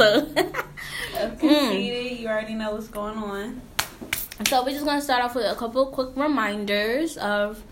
episode. 0.00 0.54
Conceited, 1.38 2.18
you 2.18 2.28
already 2.28 2.54
know 2.54 2.72
what's 2.72 2.88
going 2.88 3.18
on. 3.18 3.60
So 4.46 4.64
we're 4.64 4.70
just 4.70 4.84
gonna 4.84 5.02
start 5.02 5.22
off 5.22 5.34
with 5.34 5.44
a 5.44 5.54
couple 5.54 5.86
quick 5.86 6.10
reminders 6.16 7.16
of 7.18 7.62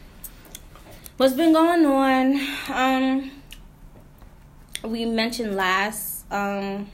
what's 1.16 1.32
been 1.34 1.52
going 1.52 1.86
on. 1.86 2.40
Um, 2.70 3.30
we 4.84 5.04
mentioned 5.06 5.56
last 5.56 6.30
um 6.30 6.88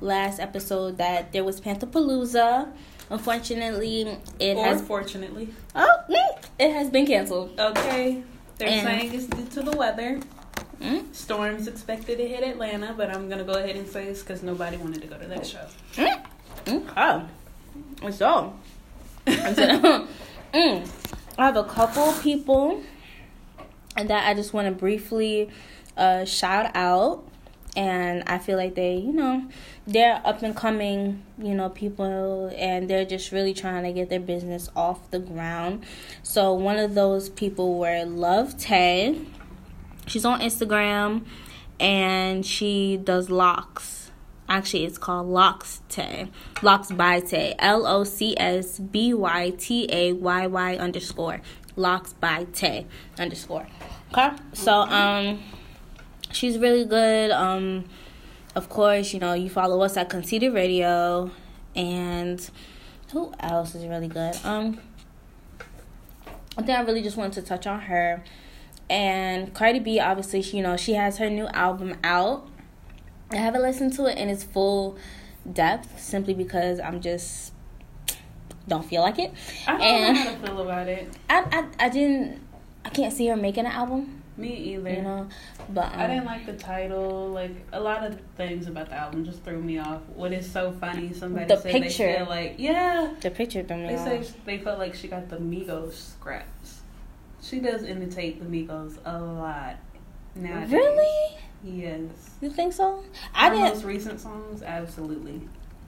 last 0.00 0.40
episode 0.40 0.98
that 0.98 1.32
there 1.32 1.44
was 1.44 1.60
Panthapalooza. 1.60 2.68
Unfortunately, 3.10 4.18
it 4.38 4.56
or 4.56 4.64
has 4.64 4.82
fortunately. 4.82 5.48
oh 5.74 5.98
mm, 6.10 6.44
it 6.58 6.72
has 6.72 6.90
been 6.90 7.06
canceled. 7.06 7.58
Okay. 7.58 8.22
They're 8.58 8.68
And- 8.68 8.86
saying 8.86 9.14
it's 9.14 9.26
due 9.26 9.46
to 9.62 9.70
the 9.70 9.76
weather. 9.76 10.20
Mm, 10.80 11.14
Storms 11.14 11.66
expected 11.66 12.18
to 12.18 12.28
hit 12.28 12.44
Atlanta, 12.44 12.94
but 12.96 13.14
I'm 13.14 13.28
gonna 13.28 13.44
go 13.44 13.54
ahead 13.54 13.76
and 13.76 13.88
say 13.88 14.04
this 14.04 14.22
because 14.22 14.42
nobody 14.42 14.76
wanted 14.76 15.02
to 15.02 15.08
go 15.08 15.18
to 15.18 15.26
that 15.26 15.46
show. 15.46 15.66
mm, 16.66 16.96
okay. 16.96 18.12
So, 18.12 18.54
I 19.26 19.30
mm, 20.52 20.88
I 21.36 21.46
have 21.46 21.56
a 21.56 21.64
couple 21.64 22.12
people 22.14 22.82
that 23.96 24.28
I 24.28 24.34
just 24.34 24.52
want 24.52 24.66
to 24.68 24.72
briefly 24.72 25.50
uh, 25.96 26.24
shout 26.24 26.70
out. 26.74 27.24
And 27.76 28.24
I 28.26 28.38
feel 28.38 28.56
like 28.56 28.74
they, 28.74 28.96
you 28.96 29.12
know, 29.12 29.46
they're 29.86 30.20
up 30.24 30.42
and 30.42 30.56
coming, 30.56 31.22
you 31.40 31.54
know, 31.54 31.68
people, 31.68 32.50
and 32.56 32.90
they're 32.90 33.04
just 33.04 33.30
really 33.30 33.54
trying 33.54 33.84
to 33.84 33.92
get 33.92 34.08
their 34.10 34.18
business 34.18 34.68
off 34.74 35.08
the 35.10 35.20
ground. 35.20 35.84
So 36.24 36.54
one 36.54 36.78
of 36.78 36.94
those 36.94 37.28
people 37.28 37.78
were 37.78 38.04
Love 38.04 38.58
Tay. 38.58 39.20
She's 40.08 40.24
on 40.24 40.40
Instagram, 40.40 41.24
and 41.78 42.44
she 42.44 42.96
does 42.96 43.30
locks. 43.30 44.10
Actually, 44.48 44.86
it's 44.86 44.96
called 44.96 45.26
Locs 45.26 45.82
Tay. 45.90 46.28
Locs 46.62 46.90
by 46.90 47.20
Tay. 47.20 47.54
L 47.58 47.86
O 47.86 48.04
C 48.04 48.34
S 48.38 48.78
B 48.78 49.12
Y 49.12 49.50
T 49.58 49.86
A 49.90 50.12
Y 50.14 50.46
Y 50.46 50.76
underscore. 50.76 51.42
Locs 51.76 52.14
by 52.14 52.44
Tay 52.54 52.86
underscore. 53.18 53.66
Okay? 54.10 54.30
So, 54.54 54.72
um, 54.72 55.42
she's 56.32 56.58
really 56.58 56.86
good. 56.86 57.30
Um, 57.30 57.84
of 58.54 58.70
course, 58.70 59.12
you 59.12 59.20
know, 59.20 59.34
you 59.34 59.50
follow 59.50 59.82
us 59.82 59.98
at 59.98 60.08
Conceited 60.08 60.54
Radio. 60.54 61.30
And 61.76 62.50
who 63.12 63.32
else 63.40 63.74
is 63.74 63.84
really 63.86 64.08
good? 64.08 64.34
Um, 64.44 64.80
I 66.56 66.62
think 66.62 66.70
I 66.78 66.80
really 66.82 67.02
just 67.02 67.18
wanted 67.18 67.34
to 67.34 67.42
touch 67.42 67.66
on 67.66 67.80
her. 67.82 68.24
And 68.90 69.52
Cardi 69.54 69.78
B, 69.80 70.00
obviously, 70.00 70.40
you 70.40 70.62
know, 70.62 70.76
she 70.76 70.94
has 70.94 71.18
her 71.18 71.28
new 71.28 71.46
album 71.48 71.96
out. 72.02 72.48
I 73.30 73.36
haven't 73.36 73.62
listened 73.62 73.92
to 73.94 74.06
it 74.06 74.16
in 74.16 74.28
its 74.28 74.42
full 74.44 74.96
depth 75.50 76.00
simply 76.00 76.32
because 76.34 76.80
I'm 76.80 77.00
just 77.00 77.52
don't 78.66 78.84
feel 78.84 79.02
like 79.02 79.18
it. 79.18 79.32
I 79.66 79.72
don't 79.72 79.80
And- 79.82 80.14
know 80.16 80.22
how 80.22 80.30
to 80.30 80.46
feel 80.46 80.60
about 80.62 80.88
it. 80.88 81.08
I, 81.28 81.44
I 81.78 81.86
I 81.86 81.88
didn't 81.88 82.40
I 82.84 82.88
can't 82.90 83.12
see 83.12 83.26
her 83.26 83.36
making 83.36 83.66
an 83.66 83.72
album, 83.72 84.22
Me 84.38 84.54
either. 84.54 84.90
you 84.90 85.02
know. 85.02 85.28
But 85.70 85.92
um, 85.92 86.00
I 86.00 86.06
didn't 86.06 86.24
like 86.24 86.46
the 86.46 86.54
title. 86.54 87.28
Like 87.28 87.52
a 87.72 87.80
lot 87.80 88.04
of 88.04 88.18
things 88.36 88.66
about 88.66 88.88
the 88.88 88.94
album 88.96 89.24
just 89.26 89.42
threw 89.44 89.60
me 89.60 89.78
off. 89.78 90.00
What 90.14 90.32
is 90.32 90.50
so 90.50 90.72
funny? 90.72 91.12
Somebody 91.12 91.44
The 91.46 91.56
said 91.58 91.72
picture. 91.72 92.06
they 92.06 92.16
feel 92.18 92.26
like 92.26 92.54
yeah. 92.58 93.12
the 93.20 93.30
picture 93.30 93.62
threw 93.62 93.76
me 93.78 93.88
They 93.88 93.96
off. 93.96 94.06
say 94.06 94.32
they 94.46 94.58
felt 94.58 94.78
like 94.78 94.94
she 94.94 95.08
got 95.08 95.28
the 95.28 95.36
Migos 95.36 95.92
scraps. 95.92 96.77
She 97.42 97.60
does 97.60 97.82
imitate 97.84 98.40
the 98.40 98.46
Migos 98.46 98.98
a 99.04 99.18
lot. 99.20 99.76
Nowadays. 100.34 100.70
Really? 100.72 101.36
Yes. 101.64 102.10
You 102.40 102.50
think 102.50 102.72
so? 102.72 103.02
I 103.34 103.48
Her 103.48 103.54
didn't. 103.54 103.68
most 103.74 103.84
recent 103.84 104.20
songs, 104.20 104.62
absolutely. 104.62 105.40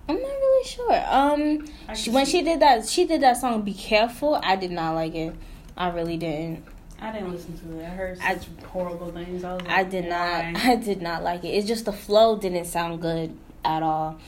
I'm 0.09 0.16
not 0.21 0.27
really 0.28 0.66
sure. 0.66 1.05
Um, 1.09 1.69
she, 1.94 2.10
when 2.10 2.27
she 2.27 2.43
did 2.43 2.60
that, 2.60 2.89
she 2.89 3.05
did 3.06 3.21
that 3.22 3.37
song 3.37 3.62
"Be 3.62 3.75
Careful." 3.75 4.41
I 4.43 4.56
did 4.56 4.72
not 4.72 4.94
like 4.94 5.15
it. 5.15 5.34
I 5.77 5.91
really 5.91 6.16
didn't. 6.16 6.65
I 7.00 7.12
didn't 7.12 7.33
listen 7.33 7.56
to 7.59 7.78
it. 7.78 7.84
I 7.84 7.89
heard 7.91 8.19
I- 8.21 8.39
horrible 8.66 9.12
things. 9.12 9.44
I 9.44 9.53
was 9.55 9.62
like, 9.62 9.71
I 9.71 9.84
did 9.84 10.05
why? 10.06 10.50
not. 10.53 10.65
I 10.65 10.77
did 10.77 11.00
not 11.00 11.22
like 11.22 11.44
it. 11.44 11.49
It's 11.49 11.69
just 11.69 11.84
the 11.84 11.93
flow 11.93 12.37
didn't 12.39 12.65
sound 12.65 13.00
good 13.00 13.37
at 13.65 13.83
all. 13.84 14.19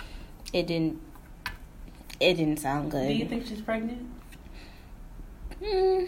It 0.52 0.66
didn't. 0.68 1.00
It 2.20 2.34
didn't 2.34 2.58
sound 2.58 2.90
good. 2.92 3.08
Do 3.08 3.14
you 3.14 3.26
think 3.26 3.46
she's 3.46 3.60
pregnant? 3.60 4.06
Hmm. 5.64 6.04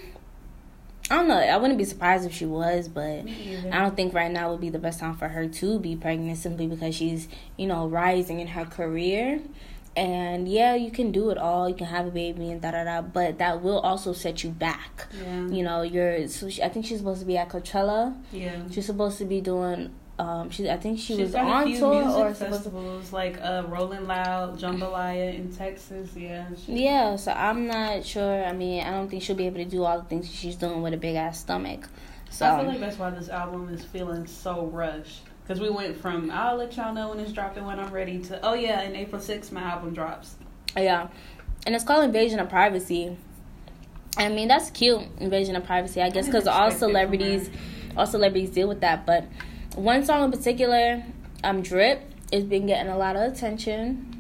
I 1.10 1.16
don't 1.16 1.28
know. 1.28 1.36
I 1.36 1.56
wouldn't 1.58 1.78
be 1.78 1.84
surprised 1.84 2.24
if 2.24 2.34
she 2.34 2.46
was, 2.46 2.88
but 2.88 3.26
I 3.26 3.78
don't 3.78 3.94
think 3.94 4.14
right 4.14 4.30
now 4.30 4.50
would 4.50 4.60
be 4.60 4.70
the 4.70 4.78
best 4.78 5.00
time 5.00 5.16
for 5.16 5.28
her 5.28 5.46
to 5.46 5.78
be 5.78 5.96
pregnant 5.96 6.38
simply 6.38 6.66
because 6.66 6.94
she's, 6.94 7.28
you 7.58 7.66
know, 7.66 7.86
rising 7.86 8.40
in 8.40 8.48
her 8.48 8.64
career. 8.64 9.40
And 9.96 10.48
yeah, 10.48 10.74
you 10.74 10.90
can 10.90 11.12
do 11.12 11.30
it 11.30 11.38
all. 11.38 11.68
You 11.68 11.74
can 11.74 11.86
have 11.86 12.06
a 12.06 12.10
baby 12.10 12.50
and 12.50 12.60
da 12.60 12.72
da 12.72 12.84
da, 12.84 13.02
but 13.02 13.38
that 13.38 13.62
will 13.62 13.78
also 13.80 14.12
set 14.12 14.42
you 14.42 14.50
back. 14.50 15.06
Yeah. 15.22 15.46
You 15.48 15.62
know, 15.62 15.82
you're. 15.82 16.26
So 16.28 16.48
she, 16.48 16.62
I 16.62 16.68
think 16.68 16.86
she's 16.86 16.98
supposed 16.98 17.20
to 17.20 17.26
be 17.26 17.36
at 17.36 17.48
Coachella. 17.48 18.16
Yeah. 18.32 18.62
She's 18.70 18.86
supposed 18.86 19.18
to 19.18 19.24
be 19.24 19.40
doing. 19.40 19.94
Um, 20.18 20.48
she. 20.50 20.70
I 20.70 20.76
think 20.76 20.98
she 20.98 21.16
She's 21.16 21.18
was 21.18 21.34
on 21.34 21.66
few 21.66 21.78
tour 21.78 22.08
or 22.08 22.34
festivals 22.34 23.12
like 23.12 23.36
uh, 23.40 23.64
Rolling 23.66 24.06
Loud, 24.06 24.58
JMBLYA 24.60 25.34
in 25.34 25.52
Texas. 25.52 26.14
Yeah. 26.16 26.46
she- 26.64 26.84
Yeah, 26.84 27.16
so 27.16 27.32
I'm 27.32 27.66
not 27.66 28.04
sure. 28.04 28.44
I 28.44 28.52
mean, 28.52 28.84
I 28.84 28.90
don't 28.92 29.08
think 29.08 29.22
she'll 29.24 29.34
be 29.34 29.46
able 29.46 29.56
to 29.56 29.64
do 29.64 29.82
all 29.82 29.98
the 30.00 30.04
things 30.04 30.32
she's 30.32 30.54
doing 30.56 30.82
with 30.82 30.94
a 30.94 30.96
big 30.96 31.16
ass 31.16 31.40
stomach. 31.40 31.88
So 32.30 32.46
I 32.46 32.58
feel 32.60 32.68
like 32.68 32.80
that's 32.80 32.98
why 32.98 33.10
this 33.10 33.28
album 33.28 33.68
is 33.70 33.84
feeling 33.84 34.26
so 34.26 34.66
rushed. 34.66 35.22
Because 35.42 35.60
we 35.60 35.68
went 35.68 35.96
from 35.96 36.30
I'll 36.30 36.56
let 36.56 36.76
y'all 36.76 36.94
know 36.94 37.10
when 37.10 37.18
it's 37.20 37.32
dropping 37.32 37.64
when 37.64 37.78
I'm 37.78 37.92
ready 37.92 38.18
to 38.20 38.40
oh 38.42 38.54
yeah, 38.54 38.82
in 38.82 38.96
April 38.96 39.20
6th 39.20 39.52
my 39.52 39.62
album 39.62 39.92
drops. 39.94 40.36
yeah, 40.76 41.08
and 41.66 41.74
it's 41.74 41.84
called 41.84 42.04
Invasion 42.04 42.38
of 42.40 42.48
Privacy. 42.48 43.16
I 44.16 44.28
mean, 44.28 44.48
that's 44.48 44.70
cute, 44.70 45.02
Invasion 45.18 45.54
of 45.56 45.64
Privacy. 45.64 46.00
I 46.00 46.10
guess 46.10 46.26
because 46.26 46.46
all 46.46 46.68
expect 46.68 46.76
it 46.76 46.78
from 46.78 46.88
celebrities, 46.90 47.50
all 47.96 48.06
celebrities 48.06 48.50
deal 48.50 48.68
with 48.68 48.80
that. 48.80 49.04
But 49.06 49.26
one 49.74 50.04
song 50.04 50.24
in 50.24 50.30
particular, 50.30 51.02
um, 51.42 51.62
Drip, 51.62 52.00
has 52.32 52.44
been 52.44 52.66
getting 52.66 52.90
a 52.90 52.96
lot 52.96 53.16
of 53.16 53.32
attention. 53.32 54.10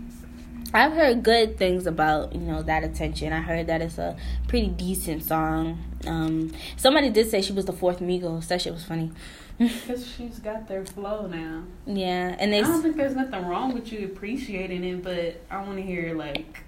I've 0.72 0.92
heard 0.92 1.22
good 1.22 1.56
things 1.56 1.86
about 1.86 2.34
you 2.34 2.40
know 2.40 2.62
that 2.62 2.82
attention. 2.82 3.32
I 3.32 3.40
heard 3.40 3.68
that 3.68 3.80
it's 3.80 3.98
a 3.98 4.16
pretty 4.48 4.68
decent 4.68 5.22
song. 5.24 5.78
Um, 6.06 6.52
somebody 6.76 7.10
did 7.10 7.30
say 7.30 7.42
she 7.42 7.52
was 7.52 7.64
the 7.64 7.72
fourth 7.72 8.00
Migos. 8.00 8.48
That 8.48 8.60
shit 8.62 8.72
was 8.72 8.84
funny. 8.84 9.10
Because 9.56 10.04
she's 10.16 10.40
got 10.40 10.66
their 10.66 10.84
flow 10.84 11.28
now. 11.28 11.62
yeah, 11.86 12.34
and 12.40 12.52
they. 12.52 12.58
I 12.58 12.62
don't 12.62 12.82
think 12.82 12.96
there's 12.96 13.14
nothing 13.14 13.46
wrong 13.46 13.72
with 13.72 13.92
you 13.92 14.04
appreciating 14.06 14.82
it, 14.82 15.00
but 15.04 15.40
I 15.48 15.62
want 15.62 15.76
to 15.76 15.82
hear 15.82 16.12
like 16.16 16.64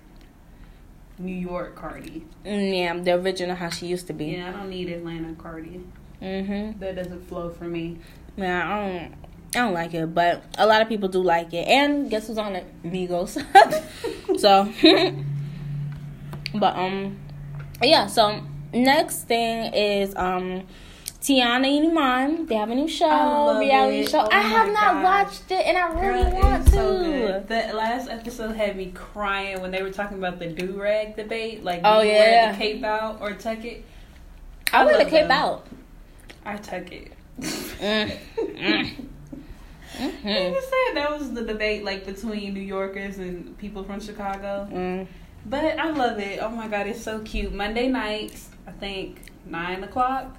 New 1.18 1.34
York 1.34 1.74
Cardi. 1.74 2.24
Mm, 2.44 2.76
yeah, 2.78 2.96
the 3.02 3.14
original 3.14 3.56
how 3.56 3.70
she 3.70 3.86
used 3.88 4.06
to 4.06 4.12
be. 4.12 4.26
Yeah, 4.26 4.50
I 4.50 4.52
don't 4.52 4.70
need 4.70 4.88
Atlanta 4.88 5.34
Cardi. 5.34 5.80
Mhm. 6.22 6.78
That 6.78 6.94
doesn't 6.94 7.26
flow 7.26 7.50
for 7.50 7.64
me. 7.64 7.98
Yeah, 8.36 8.68
I 8.68 8.76
don't. 8.88 9.14
I 9.54 9.58
don't 9.60 9.72
like 9.72 9.94
it, 9.94 10.14
but 10.14 10.42
a 10.58 10.66
lot 10.66 10.82
of 10.82 10.88
people 10.88 11.08
do 11.08 11.22
like 11.22 11.54
it. 11.54 11.66
And 11.66 12.10
guess 12.10 12.26
who's 12.26 12.36
on 12.36 12.56
it? 12.56 12.66
Migos. 12.84 13.38
so, 14.38 14.68
but 16.58 16.76
um, 16.76 17.16
yeah. 17.82 18.06
So 18.06 18.42
next 18.74 19.22
thing 19.24 19.72
is 19.72 20.14
um, 20.16 20.66
Teyana 21.22 21.66
and 21.78 21.96
Iman. 21.98 22.46
They 22.46 22.56
have 22.56 22.68
a 22.70 22.74
new 22.74 22.88
show, 22.88 23.58
reality 23.58 24.00
it. 24.00 24.10
show. 24.10 24.20
Oh 24.24 24.28
I 24.30 24.40
have 24.40 24.68
not 24.68 25.02
gosh. 25.02 25.04
watched 25.04 25.50
it, 25.50 25.66
and 25.66 25.78
I 25.78 25.88
really 26.00 26.30
Girl, 26.30 26.40
want 26.42 26.66
to. 26.66 26.72
so. 26.72 27.44
The 27.48 27.72
last 27.74 28.10
episode 28.10 28.56
had 28.56 28.76
me 28.76 28.90
crying 28.94 29.62
when 29.62 29.70
they 29.70 29.82
were 29.82 29.90
talking 29.92 30.18
about 30.18 30.38
the 30.38 30.48
do 30.48 30.78
rag 30.80 31.16
debate. 31.16 31.64
Like, 31.64 31.80
Oh, 31.84 32.00
yeah. 32.02 32.52
the 32.52 32.58
cape 32.58 32.84
out 32.84 33.20
or 33.22 33.32
tuck 33.32 33.64
it? 33.64 33.84
I 34.72 34.84
wear 34.84 34.94
the 34.98 35.04
love 35.04 35.08
cape 35.10 35.28
them. 35.28 35.30
out. 35.30 35.66
I 36.44 36.56
tuck 36.56 36.92
it. 36.92 37.12
Mm. 37.40 38.16
Mm. 38.36 38.96
They 39.98 40.04
Mhm. 40.04 40.54
just 40.54 40.68
said 40.68 40.94
that 40.96 41.18
was 41.18 41.32
the 41.32 41.42
debate, 41.42 41.84
like 41.84 42.04
between 42.04 42.52
New 42.54 42.60
Yorkers 42.60 43.18
and 43.18 43.56
people 43.58 43.82
from 43.84 44.00
Chicago. 44.00 44.68
Mm. 44.70 45.06
But 45.46 45.78
I 45.78 45.90
love 45.90 46.18
it. 46.18 46.40
Oh 46.42 46.50
my 46.50 46.68
god, 46.68 46.86
it's 46.86 47.02
so 47.02 47.20
cute. 47.20 47.52
Monday 47.54 47.88
nights, 47.88 48.50
I 48.66 48.72
think 48.72 49.20
nine 49.46 49.82
o'clock. 49.84 50.36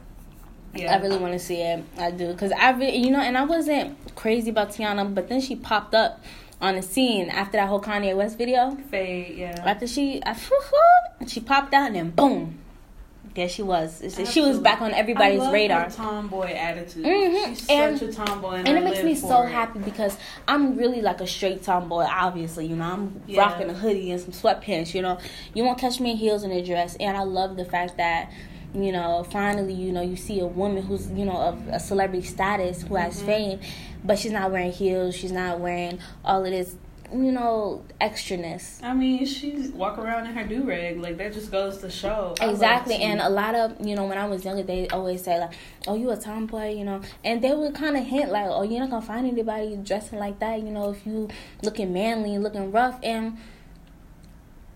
Yeah, 0.76 0.94
I 0.96 1.02
really 1.02 1.18
want 1.18 1.34
to 1.34 1.40
see 1.40 1.62
it. 1.62 1.84
I 1.98 2.12
do 2.12 2.32
because 2.34 2.52
I 2.52 2.72
really, 2.72 2.98
you 2.98 3.10
know, 3.12 3.22
and 3.22 3.38
I 3.38 3.46
wasn't 3.46 3.98
crazy 4.16 4.50
about 4.52 4.70
Teyana, 4.70 5.14
but 5.16 5.28
then 5.30 5.42
she 5.42 5.56
popped 5.56 5.96
up 5.96 6.24
on 6.62 6.76
the 6.76 6.82
scene 6.82 7.30
after 7.30 7.54
that 7.58 7.68
whole 7.68 7.82
Kanye 7.82 8.16
West 8.16 8.38
video. 8.38 8.76
fade. 8.92 9.38
Yeah, 9.38 9.64
After 9.66 9.88
she, 9.88 10.22
I, 10.26 10.36
she 11.28 11.40
popped 11.40 11.74
out 11.74 11.88
and 11.88 11.96
then 11.96 12.10
boom, 12.12 12.60
there 13.38 13.48
she 13.48 13.62
was. 13.62 14.02
It's- 14.02 14.32
She 14.34 14.42
was 14.42 14.58
back 14.60 14.82
on 14.82 14.92
everybody's 14.94 15.40
I 15.40 15.44
love 15.44 15.54
radar. 15.54 15.84
Her 15.84 15.90
tomboy 15.92 16.52
attitude. 16.54 17.06
Mhm. 17.06 17.50
She's 17.50 17.70
And- 17.70 17.98
such 17.98 18.10
a 18.10 18.12
tomboy, 18.14 18.56
and, 18.56 18.68
And 18.68 18.78
it 18.80 18.84
makes 18.84 19.04
me 19.04 19.14
so 19.16 19.44
it. 19.44 19.52
happy 19.52 19.78
because 19.80 20.18
I'm 20.48 20.76
really 20.76 21.02
like 21.02 21.22
a 21.22 21.28
straight 21.28 21.62
tomboy. 21.64 22.06
Obviously, 22.10 22.66
you 22.66 22.76
know, 22.76 22.84
I'm 22.86 23.22
Yeah. 23.28 23.42
rocking 23.42 23.70
a 23.70 23.74
hoodie 23.74 24.10
and 24.12 24.20
some 24.20 24.32
sweatpants. 24.32 24.94
You 24.96 25.04
know, 25.04 25.20
you 25.54 25.64
won't 25.64 25.78
catch 25.78 26.00
me 26.00 26.12
in 26.12 26.18
heels 26.18 26.42
and 26.44 26.52
a 26.52 26.64
dress. 26.64 26.98
And 27.00 27.16
I 27.16 27.22
love 27.24 27.56
the 27.56 27.66
fact 27.66 27.96
that 27.98 28.32
you 28.74 28.92
know, 28.92 29.26
finally, 29.32 29.74
you 29.74 29.94
know, 29.94 30.02
you 30.02 30.18
see 30.18 30.40
a 30.42 30.46
woman 30.46 30.84
who's, 30.84 31.10
you 31.12 31.24
know, 31.26 31.38
of 31.38 31.58
a 31.72 31.80
celebrity 31.80 32.22
status 32.28 32.84
who 32.84 32.96
has 32.96 33.20
Mhm. 33.22 33.26
fame, 33.26 33.60
but 34.04 34.20
she's 34.20 34.34
not 34.34 34.52
wearing 34.52 34.74
heels, 34.74 35.16
she's 35.16 35.32
not 35.32 35.60
wearing 35.62 35.98
all 36.24 36.44
of 36.46 36.52
this, 36.52 36.76
you 37.12 37.32
know, 37.32 37.84
extraness. 38.02 38.84
I 38.84 38.94
mean, 38.94 39.26
she's 39.26 39.72
walk 39.72 39.98
around 39.98 40.28
in 40.28 40.34
her 40.34 40.46
do 40.46 40.64
rag. 40.64 41.00
Like 41.00 41.18
that 41.18 41.34
just 41.34 41.52
goes 41.52 41.78
to 41.80 41.90
show. 41.90 42.36
Exactly, 42.42 42.96
and 42.96 43.22
a 43.22 43.30
lot 43.30 43.56
of 43.56 43.86
you 43.86 43.96
know 43.96 44.06
when 44.06 44.18
I 44.18 44.28
was 44.28 44.44
younger, 44.44 44.64
they 44.64 44.88
always 44.90 45.24
say 45.24 45.40
like, 45.40 45.52
"Oh, 45.88 45.96
you 45.96 46.10
a 46.12 46.18
tomboy," 46.18 46.74
you 46.74 46.84
know, 46.84 47.02
and 47.24 47.42
they 47.42 47.54
would 47.54 47.76
kind 47.76 47.96
of 47.96 48.06
hint 48.06 48.32
like, 48.32 48.48
"Oh, 48.50 48.64
you're 48.64 48.80
not 48.80 48.90
gonna 48.90 49.06
find 49.06 49.28
anybody 49.28 49.76
dressing 49.78 50.20
like 50.20 50.40
that," 50.40 50.62
you 50.62 50.72
know, 50.72 50.92
if 50.92 51.06
you 51.06 51.30
looking 51.64 51.94
manly 51.94 52.38
looking 52.38 52.72
rough. 52.72 53.00
And 53.04 53.38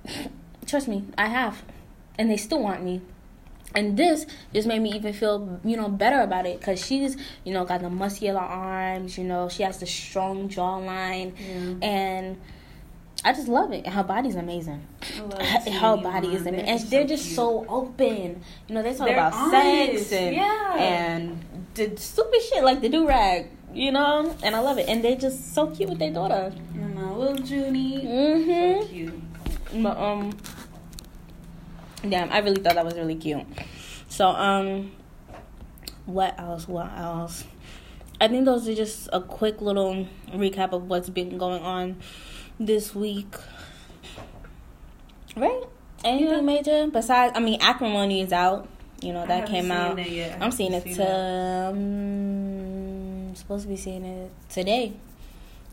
trust 0.66 0.88
me, 0.88 1.06
I 1.18 1.28
have, 1.28 1.64
and 2.18 2.30
they 2.30 2.38
still 2.38 2.62
want 2.62 2.84
me. 2.84 3.02
And 3.74 3.96
this 3.98 4.26
just 4.54 4.68
made 4.68 4.80
me 4.80 4.92
even 4.94 5.14
feel, 5.14 5.60
you 5.64 5.78
know, 5.78 5.88
better 5.88 6.22
about 6.22 6.46
it 6.46 6.60
because 6.60 6.86
she's, 6.86 7.16
you 7.46 7.54
know, 7.54 7.64
got 7.66 7.82
the 7.82 7.90
muscular 7.90 8.40
arms, 8.42 9.18
you 9.18 9.24
know, 9.24 9.48
she 9.50 9.64
has 9.64 9.80
the 9.80 9.86
strong 9.86 10.50
jawline, 10.50 11.34
Yeah. 11.40 11.88
and 11.88 12.38
I 13.24 13.34
just 13.34 13.48
love 13.48 13.72
it. 13.72 13.86
And 13.86 13.94
her 13.94 14.04
body's 14.04 14.36
amazing 14.36 14.82
I 15.18 15.22
love 15.22 15.42
her, 15.42 15.60
seeing 15.62 15.76
her 15.78 15.96
you 15.96 16.02
body 16.04 16.28
on. 16.30 16.34
is 16.34 16.46
amazing, 16.48 16.68
and 16.68 16.80
they're 16.90 17.08
just 17.08 17.24
cute. 17.26 17.36
so 17.36 17.66
open. 17.70 18.42
You 18.68 18.76
know, 18.76 18.82
they 18.84 18.94
talk 18.94 19.08
They're 19.08 19.16
about 19.18 19.34
honest, 19.34 20.10
sex 20.10 20.12
and 20.14 20.36
yeah. 20.36 20.76
and 20.78 21.46
the 21.76 21.96
stupid 21.98 22.42
shit 22.42 22.64
like 22.64 22.82
the 22.82 22.90
do 22.90 23.08
rag. 23.08 23.48
You 23.74 23.94
know, 23.94 24.36
and 24.44 24.54
I 24.54 24.60
love 24.60 24.80
it, 24.80 24.90
and 24.90 25.02
they're 25.02 25.16
just 25.16 25.54
so 25.56 25.68
cute 25.68 25.88
with 25.90 26.00
their 26.00 26.12
daughter. 26.12 26.52
You 26.76 26.82
know, 26.82 27.18
little 27.18 27.40
Junie. 27.46 28.02
So 28.02 28.08
Mm-hmm. 28.10 28.88
cute. 28.90 29.14
But 29.82 29.98
um, 29.98 30.36
damn, 32.08 32.32
I 32.32 32.40
really 32.40 32.62
thought 32.62 32.76
that 32.76 32.86
was 32.86 32.96
really 32.96 33.16
cute. 33.16 33.46
So 34.10 34.28
um, 34.30 34.92
what 36.06 36.40
else? 36.40 36.68
What 36.68 36.92
else? 36.98 37.46
I 38.20 38.28
think 38.28 38.46
those 38.46 38.68
are 38.68 38.76
just 38.76 39.10
a 39.12 39.22
quick 39.22 39.62
little 39.62 40.08
recap 40.34 40.74
of 40.74 40.88
what's 40.90 41.10
been 41.10 41.38
going 41.38 41.62
on 41.64 41.98
this 42.60 42.94
week. 42.94 43.34
Right? 45.36 45.64
Anything 46.04 46.30
Yeah. 46.30 46.42
major 46.42 46.88
besides? 46.88 47.34
I 47.36 47.40
mean, 47.40 47.60
acrimony 47.62 48.22
is 48.22 48.32
out. 48.34 48.68
You 49.02 49.14
know 49.14 49.26
that 49.26 49.48
came 49.48 49.72
out. 49.72 49.98
it 49.98 50.10
yet. 50.10 50.40
I 50.40 50.46
I'm 50.46 50.52
seeing 50.52 50.74
it 50.74 50.86
to. 50.96 51.70
Um, 51.74 53.36
supposed 53.36 53.64
to 53.64 53.70
be 53.70 53.76
seeing 53.78 54.06
it 54.06 54.32
today. 54.50 54.94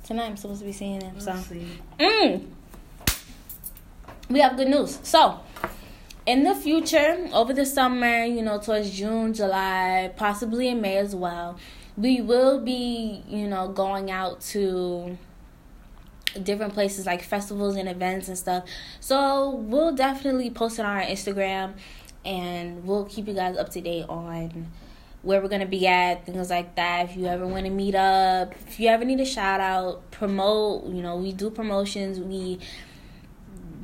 Tonight 0.05 0.27
I'm 0.27 0.37
supposed 0.39 0.61
to 0.61 0.65
be 0.67 0.73
seeing 0.73 1.03
it. 1.03 1.21
So. 1.21 1.33
Mm. 1.99 2.47
We 4.31 4.41
have 4.41 4.57
good 4.57 4.69
news. 4.69 4.99
So, 5.03 5.41
in 6.29 6.45
the 6.45 6.55
future, 6.55 7.27
over 7.33 7.55
the 7.55 7.65
summer, 7.65 8.23
you 8.23 8.43
know, 8.43 8.59
towards 8.59 8.91
June, 8.91 9.33
July, 9.33 10.13
possibly 10.15 10.69
in 10.69 10.79
May 10.83 10.99
as 10.99 11.17
well, 11.17 11.59
we 11.97 12.21
will 12.21 12.61
be, 12.61 13.23
you 13.27 13.49
know, 13.49 13.69
going 13.69 14.11
out 14.11 14.43
to 14.53 15.17
different 16.43 16.75
places 16.75 17.07
like 17.07 17.23
festivals 17.23 17.77
and 17.77 17.89
events 17.89 18.29
and 18.29 18.37
stuff. 18.37 18.65
So, 19.01 19.53
we'll 19.53 19.95
definitely 19.95 20.51
post 20.51 20.79
it 20.79 20.85
on 20.85 20.97
our 20.99 21.03
Instagram 21.03 21.73
and 22.27 22.85
we'll 22.85 23.07
keep 23.07 23.27
you 23.27 23.33
guys 23.33 23.57
up 23.57 23.71
to 23.71 23.81
date 23.81 24.05
on 24.11 24.67
where 25.23 25.41
we're 25.41 25.49
gonna 25.49 25.65
be 25.65 25.87
at, 25.87 26.27
things 26.27 26.51
like 26.51 26.75
that. 26.77 27.09
If 27.09 27.17
you 27.17 27.25
ever 27.25 27.47
want 27.47 27.65
to 27.65 27.71
meet 27.71 27.95
up, 27.95 28.53
if 28.67 28.79
you 28.79 28.89
ever 28.89 29.05
need 29.05 29.21
a 29.21 29.25
shout 29.25 29.61
out, 29.61 30.11
promote. 30.11 30.87
You 30.87 31.03
know, 31.03 31.17
we 31.17 31.33
do 31.33 31.51
promotions. 31.51 32.21
We 32.21 32.61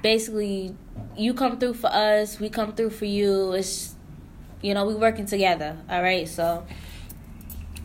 basically 0.05 0.77
you 1.17 1.33
come 1.33 1.59
through 1.59 1.73
for 1.75 1.89
us, 1.89 2.39
we 2.39 2.51
come 2.51 2.75
through 2.75 2.91
for 2.91 3.07
you. 3.07 3.53
It's 3.53 3.95
you 4.63 4.75
know 4.75 4.85
we 4.85 4.95
working 4.95 5.27
together. 5.27 5.77
All 5.91 6.03
right, 6.03 6.29
so 6.29 6.65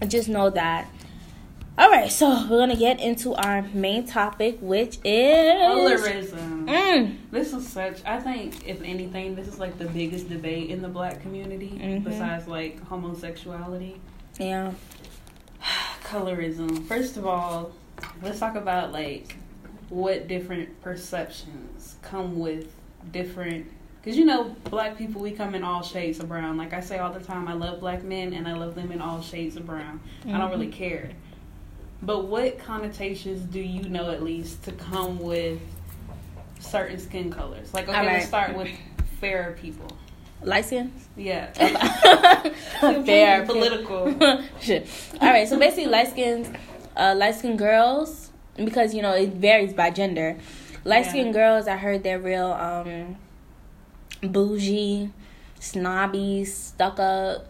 just 0.08 0.28
know 0.30 0.50
that. 0.52 0.88
All 1.78 1.90
right, 1.90 2.12
so 2.12 2.28
we're 2.50 2.58
gonna 2.60 2.76
get 2.76 3.00
into 3.00 3.34
our 3.36 3.62
main 3.74 4.06
topic, 4.06 4.58
which 4.60 5.00
is 5.06 5.54
Colorism. 5.62 6.66
Mm, 6.68 7.16
This 7.32 7.54
is 7.54 7.66
such. 7.68 8.04
I 8.06 8.20
think, 8.20 8.68
if 8.68 8.82
anything, 8.82 9.36
this 9.36 9.48
is 9.48 9.60
like 9.60 9.78
the 9.80 9.86
biggest 9.86 10.28
debate 10.28 10.70
in 10.72 10.82
the 10.82 10.90
black 10.90 11.22
community, 11.22 11.72
Mhm. 11.82 12.04
besides 12.04 12.48
like 12.48 12.84
homosexuality. 12.86 13.96
yeah. 14.38 14.74
Colorism. 16.04 16.86
First 16.86 17.16
of 17.18 17.26
all, 17.26 17.72
let's 18.22 18.40
talk 18.40 18.56
about 18.56 18.92
like 18.92 19.38
what 19.90 20.28
different 20.28 20.82
perceptions 20.82 21.96
come 22.02 22.40
with 22.40 22.72
different. 23.12 23.68
Because 24.02 24.18
you 24.18 24.26
know, 24.26 24.56
black 24.66 24.98
people, 24.98 25.22
we 25.22 25.32
come 25.32 25.56
in 25.56 25.64
all 25.64 25.82
shades 25.82 26.20
of 26.20 26.30
brown. 26.30 26.58
Like 26.58 26.74
I 26.74 26.80
say 26.80 27.00
all 27.00 27.12
the 27.12 27.20
time, 27.20 27.48
I 27.48 27.54
love 27.54 27.80
black 27.80 28.04
men 28.04 28.34
and 28.34 28.48
I 28.48 28.54
love 28.54 28.76
them 28.76 28.92
in 28.92 29.02
all 29.02 29.22
shades 29.22 29.58
of 29.58 29.66
brown. 29.66 30.00
I 30.26 30.38
don't 30.38 30.52
really 30.52 30.68
care. 30.72 31.12
But 32.02 32.26
what 32.26 32.60
connotations 32.60 33.42
do 33.42 33.60
you 33.60 33.90
know 33.90 34.10
at 34.10 34.24
least 34.24 34.64
to 34.64 34.72
come 34.72 35.20
with 35.20 35.60
certain 36.60 36.98
skin 36.98 37.32
colors? 37.32 37.74
Like, 37.74 37.90
okay, 37.90 37.98
All 37.98 38.06
let's 38.06 38.16
right. 38.20 38.28
start 38.28 38.56
with 38.56 38.70
fairer 39.20 39.58
people. 39.62 39.88
Light 40.42 40.64
skin. 40.66 40.94
Yeah. 41.18 41.52
Fair. 42.80 43.46
Political. 43.46 44.44
Shit. 44.62 44.88
All 45.20 45.28
right. 45.28 45.48
So 45.48 45.60
basically, 45.60 45.88
light 45.88 46.08
skins, 46.08 46.50
uh, 46.96 47.14
light 47.18 47.36
skinned 47.36 47.60
girls, 47.60 48.29
because 48.66 48.94
you 48.94 49.02
know 49.02 49.14
it 49.14 49.30
varies 49.34 49.74
by 49.74 49.90
gender. 49.90 50.38
Light 50.86 51.06
skinned 51.08 51.28
Yeah. 51.28 51.34
girls, 51.34 51.68
I 51.68 51.76
heard 51.78 52.04
they're 52.04 52.20
real 52.20 52.52
um, 52.54 53.18
bougie, 54.24 55.12
snobby, 55.60 56.46
stuck 56.46 57.00
up, 57.00 57.48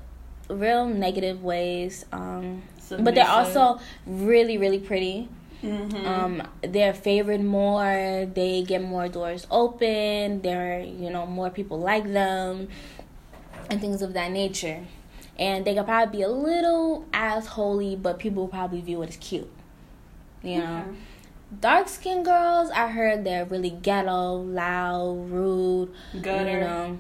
real 0.50 0.86
negative 0.88 1.44
ways. 1.44 2.06
Um, 2.12 2.64
but 2.98 3.14
they're 3.16 3.28
also 3.28 3.80
really, 4.08 4.58
really 4.58 4.80
pretty. 4.80 5.30
Mhm. 5.64 6.06
Um, 6.06 6.44
they're 6.62 6.94
favored 6.94 7.42
more. 7.44 8.28
They 8.34 8.64
get 8.64 8.82
more 8.82 9.08
doors 9.08 9.46
open. 9.52 10.42
There, 10.42 10.78
are, 10.78 10.82
you 10.82 11.10
know, 11.10 11.26
more 11.26 11.50
people 11.50 11.80
like 11.80 12.06
them, 12.12 12.70
and 13.70 13.80
things 13.80 14.02
of 14.02 14.14
that 14.14 14.32
nature. 14.32 14.80
And 15.38 15.64
they 15.66 15.74
could 15.76 15.86
probably 15.86 16.18
be 16.18 16.24
a 16.24 16.30
little 16.30 17.06
assholey, 17.14 18.02
but 18.02 18.20
people 18.20 18.44
will 18.44 18.50
probably 18.50 18.82
view 18.82 19.02
it 19.04 19.10
as 19.10 19.18
cute. 19.18 19.50
You 20.44 20.60
know, 20.60 20.86
Okay. 20.90 20.98
Dark 21.60 21.88
skinned 21.88 22.26
girls, 22.26 22.70
I 22.72 22.88
heard 22.90 23.24
they're 23.24 23.46
really 23.46 23.70
ghetto, 23.72 24.36
loud, 24.36 25.30
rude. 25.30 25.92
Gutter. 26.22 26.50
You 26.52 26.60
know, 26.60 26.98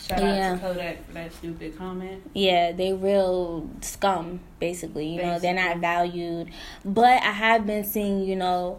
Shout 0.00 0.22
Yeah. 0.22 0.52
out 0.52 0.60
to 0.60 0.66
Kodak 0.66 1.06
for 1.06 1.12
that 1.12 1.32
stupid 1.32 1.76
comment. 1.76 2.22
Yeah, 2.32 2.72
they 2.72 2.92
real 2.94 3.68
scum, 3.82 4.40
basically. 4.58 5.08
You 5.08 5.22
know, 5.22 5.38
they're 5.38 5.52
not 5.54 5.76
valued. 5.76 6.48
But 6.84 7.22
I 7.22 7.32
have 7.32 7.66
been 7.66 7.84
seeing, 7.84 8.24
you 8.24 8.34
know, 8.36 8.78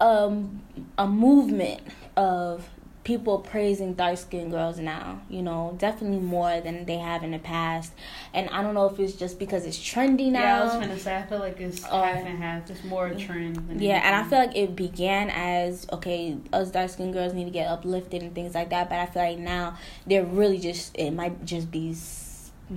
um, 0.00 0.62
a 0.96 1.06
movement 1.08 1.80
of 2.16 2.68
people 3.04 3.38
praising 3.38 3.94
dark 3.94 4.16
skinned 4.16 4.50
girls 4.52 4.78
now. 4.78 5.20
You 5.28 5.42
know, 5.42 5.74
definitely 5.78 6.20
more 6.20 6.60
than 6.60 6.84
they 6.84 6.98
have 6.98 7.24
in 7.24 7.32
the 7.32 7.38
past. 7.38 7.92
And 8.32 8.48
I 8.50 8.62
don't 8.62 8.74
know 8.74 8.86
if 8.86 8.98
it's 9.00 9.14
just 9.14 9.38
because 9.38 9.66
it's 9.66 9.76
trendy 9.78 10.30
now. 10.30 10.40
Yeah, 10.40 10.60
I 10.60 10.64
was 10.64 10.72
gonna 10.74 10.98
say 10.98 11.16
I 11.16 11.22
feel 11.22 11.40
like 11.40 11.60
it's 11.60 11.82
Or- 11.84 12.04
half 12.04 12.24
and 12.24 12.38
half. 12.38 12.70
It's 12.70 12.84
more 12.84 13.08
a 13.08 13.14
trend. 13.16 13.56
Than 13.68 13.80
Yeah, 13.80 14.00
and 14.04 14.14
I 14.14 14.22
feel 14.28 14.38
like 14.38 14.56
it 14.56 14.76
began 14.76 15.30
as 15.30 15.86
okay, 15.92 16.36
us 16.52 16.70
dark 16.70 16.90
skinned 16.90 17.12
girls 17.12 17.32
need 17.34 17.44
to 17.46 17.50
get 17.50 17.66
uplifted 17.68 18.22
and 18.22 18.34
things 18.34 18.54
like 18.54 18.70
that. 18.70 18.88
But 18.88 18.98
I 19.00 19.06
feel 19.06 19.22
like 19.22 19.38
now 19.38 19.76
they're 20.06 20.24
really 20.24 20.58
just 20.58 20.96
it 20.96 21.10
might 21.10 21.44
just 21.44 21.70
be 21.70 21.96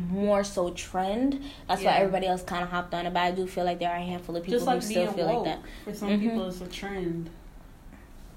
more 0.10 0.44
so 0.44 0.72
trend. 0.72 1.42
That's 1.68 1.84
why 1.84 1.94
everybody 1.94 2.28
else 2.28 2.42
kind 2.44 2.64
of 2.64 2.70
hopped 2.70 2.94
on 2.94 3.06
it. 3.06 3.14
But 3.14 3.22
I 3.22 3.32
do 3.32 3.48
feel 3.48 3.64
like 3.64 3.80
there 3.80 3.90
are 3.92 3.96
a 3.98 4.02
handful 4.02 4.36
of 4.36 4.44
people 4.44 4.58
just 4.58 4.66
like 4.68 4.78
who 4.78 4.90
still 4.90 5.12
feel 5.14 5.26
like 5.28 5.44
that. 5.46 5.60
for 5.86 5.94
some 5.94 6.10
Mhm. 6.10 6.20
people, 6.20 6.48
it's 6.50 6.60
a 6.62 6.68
trend. 6.68 7.30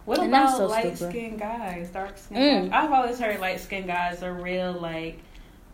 What 0.09 0.21
And 0.21 0.29
about 0.29 0.57
so 0.57 0.67
light 0.67 0.97
stupid. 0.97 1.11
skinned 1.15 1.39
guys, 1.39 1.91
dark 1.91 2.17
skinned 2.17 2.41
Mm. 2.41 2.71
guys? 2.71 2.85
I've 2.85 2.93
always 2.93 3.19
heard 3.21 3.41
light 3.41 3.61
skinned 3.61 3.87
guys 3.87 4.23
are 4.23 4.33
real 4.33 4.73
like 4.73 5.19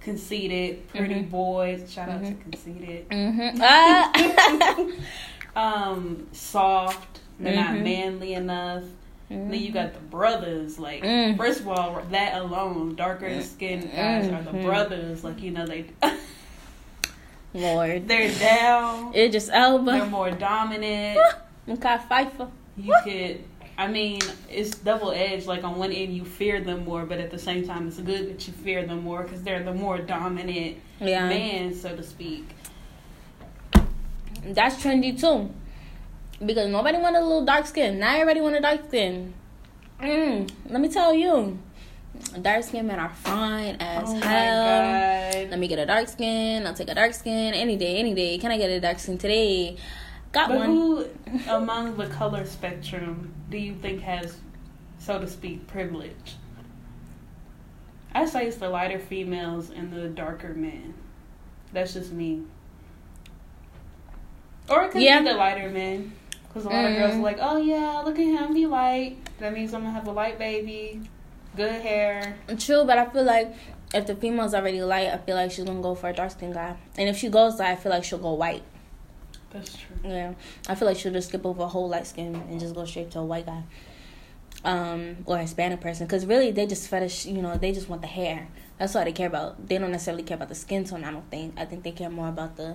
conceited, 0.00 0.88
pretty 0.88 1.14
Mhm. 1.14 1.30
boys. 1.30 1.92
Shout 1.92 2.08
out 2.08 2.20
to 2.24 2.30
Mhm. 2.32 2.40
conceited. 2.42 3.08
Mm-hmm. 3.10 3.60
Ah. 3.62 4.86
Um, 5.56 6.26
soft. 6.32 7.20
They're 7.38 7.54
not 7.54 7.74
Mhm. 7.76 7.82
manly 7.84 8.34
enough. 8.34 8.82
Then 9.30 9.54
you 9.54 9.70
got 9.70 9.94
the 9.94 10.00
brothers. 10.00 10.80
Like, 10.80 11.04
Mm. 11.04 11.36
first 11.36 11.60
of 11.60 11.68
all, 11.68 12.02
that 12.10 12.34
alone, 12.40 12.96
darker 12.96 13.40
skinned 13.40 13.88
guys 13.94 14.28
are 14.32 14.42
the 14.42 14.50
brothers. 14.64 15.22
Like, 15.22 15.40
you 15.42 15.52
know, 15.52 15.64
they 15.64 15.84
Lord, 17.54 18.08
they're 18.08 18.32
down. 18.36 19.12
it 19.14 19.30
just 19.30 19.46
They're 19.46 19.56
Elba. 19.60 20.06
more 20.06 20.30
dominant. 20.32 21.20
Pfeiffer. 21.68 22.48
You 22.76 22.94
could. 23.04 23.44
I 23.76 23.88
mean, 23.88 24.20
it's 24.48 24.70
double 24.78 25.10
edged. 25.12 25.46
Like 25.46 25.64
on 25.64 25.76
one 25.78 25.92
end, 25.92 26.14
you 26.14 26.24
fear 26.24 26.60
them 26.60 26.84
more, 26.84 27.04
but 27.04 27.18
at 27.18 27.30
the 27.30 27.38
same 27.38 27.66
time, 27.66 27.88
it's 27.88 27.98
good 27.98 28.28
that 28.28 28.46
you 28.46 28.52
fear 28.52 28.86
them 28.86 29.02
more 29.02 29.22
because 29.24 29.42
they're 29.42 29.62
the 29.64 29.74
more 29.74 29.98
dominant 29.98 30.76
Yeah, 31.00 31.28
man, 31.28 31.74
so 31.74 31.94
to 31.96 32.02
speak. 32.02 32.48
that's 34.44 34.76
trendy 34.82 35.18
too. 35.18 35.50
Because 36.44 36.68
nobody 36.68 36.98
want 36.98 37.16
a 37.16 37.20
little 37.20 37.44
dark 37.44 37.66
skin. 37.66 37.98
Not 37.98 38.14
everybody 38.16 38.40
want 38.40 38.56
a 38.56 38.60
dark 38.60 38.86
skin. 38.88 39.32
Mm, 40.00 40.50
let 40.68 40.80
me 40.80 40.88
tell 40.88 41.14
you, 41.14 41.58
Dark 42.42 42.62
skin 42.64 42.86
men 42.86 42.98
are 42.98 43.08
fine 43.08 43.76
as 43.80 44.08
Oh 44.08 44.20
hell. 44.20 45.46
Let 45.50 45.58
me 45.58 45.66
get 45.66 45.78
a 45.80 45.86
dark 45.86 46.08
skin. 46.08 46.66
I'll 46.66 46.74
take 46.74 46.88
a 46.90 46.94
dark 46.94 47.12
skin 47.14 47.54
any 47.54 47.76
day, 47.76 47.96
any 47.96 48.14
day. 48.14 48.38
Can 48.38 48.50
I 48.52 48.56
get 48.58 48.70
a 48.70 48.80
dark 48.80 48.98
skin 48.98 49.18
today? 49.18 49.76
Got 50.34 50.48
But 50.48 50.58
one. 50.58 50.68
who 50.68 51.06
among 51.48 51.96
the 51.96 52.06
color 52.08 52.44
spectrum 52.44 53.32
do 53.50 53.56
you 53.56 53.74
think 53.76 54.00
has, 54.02 54.36
so 54.98 55.18
to 55.20 55.28
speak, 55.28 55.66
privilege? 55.68 56.34
I 58.12 58.26
say 58.26 58.46
it's 58.48 58.56
the 58.56 58.68
lighter 58.68 58.98
females 58.98 59.70
and 59.70 59.92
the 59.92 60.08
darker 60.08 60.52
men. 60.52 60.94
That's 61.72 61.94
just 61.94 62.12
me. 62.12 62.42
Or 64.68 64.82
it 64.84 64.90
could 64.90 65.02
Yeah. 65.02 65.20
be 65.20 65.26
the 65.28 65.34
lighter 65.34 65.68
men. 65.70 66.12
Because 66.48 66.64
a 66.66 66.68
lot 66.68 66.84
of 66.84 66.96
girls 66.96 67.14
are 67.14 67.18
Mm. 67.18 67.22
like, 67.22 67.38
oh 67.40 67.56
yeah, 67.56 68.00
look 68.04 68.18
at 68.18 68.24
him, 68.24 68.54
he 68.54 68.66
light. 68.66 69.16
That 69.38 69.52
means 69.52 69.72
I'm 69.72 69.82
going 69.82 69.92
to 69.94 69.98
have 69.98 70.06
a 70.08 70.12
light 70.12 70.38
baby, 70.38 71.00
good 71.56 71.80
hair. 71.82 72.36
True, 72.58 72.84
but 72.84 72.98
I 72.98 73.06
feel 73.06 73.24
like 73.24 73.54
if 73.92 74.06
the 74.06 74.14
female's 74.16 74.54
already 74.54 74.82
light, 74.82 75.08
I 75.12 75.18
feel 75.18 75.36
like 75.36 75.52
she's 75.52 75.64
gonna 75.64 75.80
go 75.80 75.94
for 75.94 76.08
a 76.08 76.12
dark 76.12 76.32
skin 76.32 76.52
guy. 76.52 76.74
And 76.98 77.08
if 77.08 77.16
she 77.16 77.28
goes 77.28 77.58
light, 77.60 77.70
I 77.72 77.76
feel 77.76 77.90
like 77.92 78.02
she'll 78.04 78.18
go 78.18 78.32
white. 78.34 78.62
That's 79.54 79.76
true. 79.76 79.96
Yeah, 80.04 80.34
I 80.68 80.74
feel 80.74 80.88
like 80.88 80.96
she'll 80.96 81.12
just 81.12 81.28
skip 81.28 81.46
over 81.46 81.62
a 81.62 81.68
whole 81.68 81.88
light 81.88 82.08
skin 82.08 82.34
and 82.34 82.58
just 82.58 82.74
go 82.74 82.84
straight 82.84 83.12
to 83.12 83.20
a 83.20 83.24
white 83.24 83.46
guy, 83.46 83.62
um, 84.64 85.18
or 85.26 85.38
a 85.38 85.42
Hispanic 85.42 85.80
person. 85.80 86.06
Because 86.06 86.26
really, 86.26 86.50
they 86.50 86.66
just 86.66 86.88
fetish. 86.88 87.24
You 87.26 87.40
know, 87.40 87.56
they 87.56 87.70
just 87.70 87.88
want 87.88 88.02
the 88.02 88.08
hair. 88.08 88.48
That's 88.78 88.96
all 88.96 89.04
they 89.04 89.12
care 89.12 89.28
about. 89.28 89.68
They 89.68 89.78
don't 89.78 89.92
necessarily 89.92 90.24
care 90.24 90.34
about 90.34 90.48
the 90.48 90.56
skin 90.56 90.82
tone. 90.82 91.04
I 91.04 91.12
don't 91.12 91.30
think. 91.30 91.54
I 91.56 91.66
think 91.66 91.84
they 91.84 91.92
care 91.92 92.10
more 92.10 92.28
about 92.28 92.56
the 92.56 92.74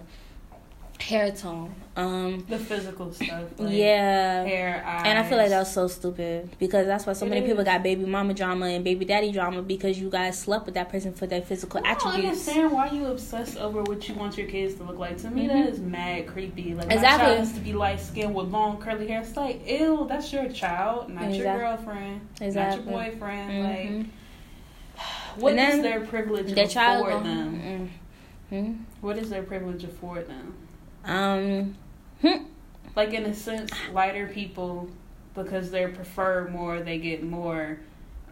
hair 1.02 1.32
tone. 1.32 1.74
Um, 1.96 2.46
The 2.48 2.58
physical 2.60 3.12
stuff. 3.14 3.44
Like 3.58 3.74
yeah. 3.74 4.44
Hair, 4.44 4.84
eyes. 4.86 5.04
And 5.06 5.18
I 5.20 5.24
feel 5.24 5.38
like 5.38 5.50
that's 5.50 5.72
so 5.72 5.88
stupid 5.88 6.50
because 6.60 6.86
that's 6.88 7.06
why 7.06 7.14
so 7.14 7.26
It 7.26 7.30
many 7.30 7.46
people 7.46 7.64
got 7.64 7.84
baby 7.84 8.06
mama 8.06 8.34
drama 8.34 8.68
and 8.68 8.84
baby 8.84 9.06
daddy 9.06 9.32
drama 9.32 9.62
because 9.62 10.00
you 10.00 10.10
guys 10.10 10.38
slept 10.38 10.66
with 10.66 10.76
that 10.76 10.90
person 10.90 11.14
for 11.14 11.26
their 11.28 11.42
physical 11.42 11.80
attributes. 11.86 12.06
I 12.06 12.18
don't 12.18 12.26
understand 12.30 12.72
why 12.72 12.90
you 12.92 13.06
obsess 13.08 13.56
over 13.58 13.82
what 13.84 14.08
you 14.08 14.16
want 14.16 14.38
your 14.38 14.48
kids 14.48 14.76
to 14.76 14.84
look 14.84 14.98
like. 14.98 15.18
To 15.20 15.30
me, 15.30 15.46
Mhm. 15.46 15.48
that 15.50 15.70
is 15.70 15.80
mad 15.80 16.28
creepy. 16.28 16.74
Like 16.76 16.88
my 16.88 16.94
Exactly. 16.94 17.26
child 17.28 17.38
has 17.40 17.54
to 17.54 17.60
be 17.60 17.74
light 17.74 18.00
skinned 18.00 18.36
with 18.36 18.48
long 18.50 18.78
curly 18.80 19.08
hair. 19.08 19.22
It's 19.22 19.36
like, 19.36 19.68
ew, 19.68 20.06
that's 20.08 20.32
your 20.32 20.48
child, 20.50 21.10
not 21.10 21.34
your 21.34 21.58
girlfriend, 21.58 22.22
Exactly. 22.40 22.86
not 22.92 23.04
your 23.06 23.12
boyfriend. 23.12 23.52
Mhm. 23.52 23.98
Like, 23.98 24.06
what 25.38 25.54
is 25.54 25.60
And 25.60 25.68
does 25.72 25.82
then 25.82 25.82
their 25.82 26.02
privilege 26.08 26.54
Their 26.54 26.68
child 26.68 27.08
afford 27.08 27.26
them? 27.26 27.90
mm, 28.52 28.58
mm. 28.58 28.78
What 29.02 29.16
does 29.18 29.30
their 29.30 29.44
privilege 29.44 29.84
afford 29.84 30.28
them? 30.30 30.54
Um, 31.06 31.76
hmm. 32.22 32.44
Like 32.96 33.14
in 33.14 33.26
a 33.26 33.34
sense, 33.34 33.72
lighter 33.92 34.28
people 34.28 34.90
because 35.34 35.72
they're 35.72 35.90
preferred 35.90 36.52
more, 36.52 36.82
they 36.82 36.98
get 36.98 37.24
more 37.24 37.80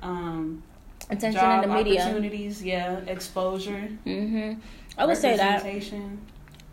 um, 0.01 0.63
attention 1.09 1.43
in 1.51 1.62
the 1.62 1.67
media. 1.67 2.01
opportunities. 2.01 2.63
Yeah, 2.63 2.97
exposure. 3.00 3.88
hmm 4.03 4.53
I 4.97 5.05
would 5.05 5.17
say 5.17 5.38
that. 5.38 5.63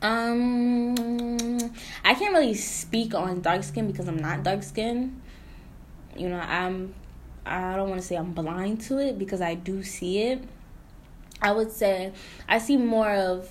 Um, 0.03 1.59
I 2.05 2.15
can't 2.15 2.33
really 2.33 2.55
speak 2.55 3.15
on 3.15 3.41
dark 3.43 3.63
skin 3.63 3.87
because 3.87 4.09
I'm 4.09 4.19
not 4.19 4.43
dark 4.43 4.63
skin. 4.63 5.21
You 6.17 6.29
know, 6.31 6.41
I'm. 6.41 6.95
I 7.47 7.77
don't 7.77 7.91
want 7.91 8.01
to 8.01 8.07
say 8.07 8.17
I'm 8.17 8.33
blind 8.33 8.81
to 8.83 8.99
it 8.99 9.19
because 9.19 9.43
I 9.43 9.55
do 9.55 9.83
see 9.83 10.21
it. 10.21 10.43
I 11.43 11.53
would 11.53 11.71
say 11.71 12.13
I 12.49 12.59
see 12.59 12.79
more 12.79 13.11
of 13.11 13.51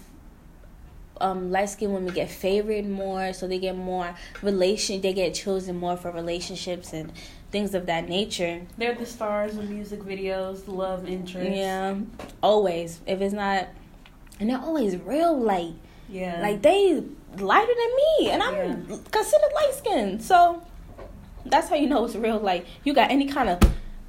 um, 1.22 1.52
light 1.52 1.70
skinned 1.70 1.94
women 1.94 2.14
get 2.14 2.30
favored 2.30 2.86
more, 2.88 3.34
so 3.34 3.48
they 3.48 3.60
get 3.60 3.76
more 3.78 4.16
relation. 4.42 5.02
They 5.02 5.14
get 5.14 5.34
chosen 5.34 5.78
more 5.78 5.96
for 5.98 6.12
relationships 6.12 6.94
and 6.94 7.12
things 7.52 7.74
of 7.76 7.86
that 7.86 8.10
nature. 8.10 8.62
They're 8.78 8.96
the 8.96 9.06
stars 9.06 9.58
of 9.58 9.70
music 9.70 10.02
videos, 10.02 10.68
love 10.68 11.08
interest. 11.08 11.52
Yeah, 11.56 11.96
always. 12.42 13.00
If 13.06 13.22
it's 13.22 13.34
not, 13.34 13.68
and 14.40 14.50
they're 14.50 14.58
always 14.60 14.98
real 14.98 15.38
light. 15.40 15.76
Yeah. 16.10 16.42
Like 16.42 16.62
they 16.62 17.04
lighter 17.38 17.74
than 17.74 17.96
me, 17.96 18.30
and 18.32 18.44
I'm 18.44 18.56
Yeah. 18.90 18.98
considered 19.12 19.52
light 19.56 19.74
skinned. 19.74 20.24
So 20.24 20.62
that's 21.46 21.70
how 21.70 21.76
you 21.76 21.88
know 21.88 22.06
it's 22.06 22.16
real. 22.16 22.40
Like 22.40 22.66
you 22.84 22.94
got 22.94 23.12
any 23.12 23.28
kind 23.28 23.50
of 23.50 23.60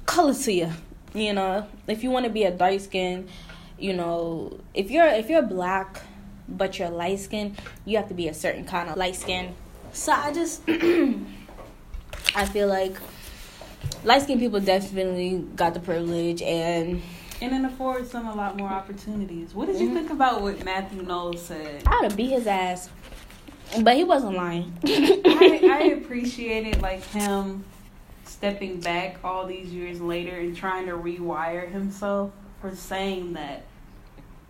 color 0.05 0.33
to 0.33 0.51
you. 0.51 0.71
You 1.13 1.33
know, 1.33 1.67
if 1.87 2.03
you 2.03 2.11
want 2.11 2.25
to 2.25 2.31
be 2.31 2.43
a 2.43 2.51
dark 2.51 2.79
skin, 2.81 3.27
you 3.79 3.93
know, 3.93 4.59
if 4.73 4.91
you're 4.91 5.07
if 5.07 5.29
you're 5.29 5.41
black 5.41 6.01
but 6.47 6.77
you're 6.79 6.89
light 6.89 7.19
skinned, 7.19 7.57
you 7.85 7.97
have 7.97 8.07
to 8.09 8.13
be 8.13 8.27
a 8.27 8.33
certain 8.33 8.65
kind 8.65 8.89
of 8.89 8.97
light 8.97 9.15
skin. 9.15 9.53
So 9.93 10.11
I 10.11 10.33
just 10.33 10.61
I 12.35 12.45
feel 12.45 12.67
like 12.67 12.97
light 14.03 14.21
skinned 14.23 14.39
people 14.41 14.59
definitely 14.59 15.45
got 15.55 15.73
the 15.73 15.79
privilege 15.79 16.41
and 16.41 17.01
and 17.41 17.53
it 17.65 17.69
affords 17.69 18.11
them 18.11 18.27
a 18.27 18.33
lot 18.35 18.57
more 18.57 18.69
opportunities. 18.69 19.53
What 19.53 19.67
did 19.67 19.79
you 19.81 19.89
Mhm. 19.89 19.93
think 19.93 20.09
about 20.09 20.41
what 20.41 20.63
Mathew 20.63 21.01
Knowles 21.01 21.41
said? 21.41 21.83
I 21.85 21.95
would 22.01 22.11
have 22.11 22.15
beat 22.17 22.29
his 22.31 22.47
ass. 22.47 22.89
But 23.81 23.97
he 23.97 24.03
wasn't 24.05 24.35
lying. 24.37 24.71
I, 24.85 25.59
I 25.69 25.79
appreciated 25.97 26.81
like 26.81 27.03
him 27.07 27.65
stepping 28.23 28.79
back 28.79 29.17
all 29.23 29.45
these 29.45 29.67
years 29.67 29.99
later 29.99 30.37
and 30.39 30.55
trying 30.55 30.85
to 30.85 30.93
rewire 30.93 31.69
himself 31.69 32.31
for 32.61 32.73
saying 32.75 33.33
that. 33.33 33.63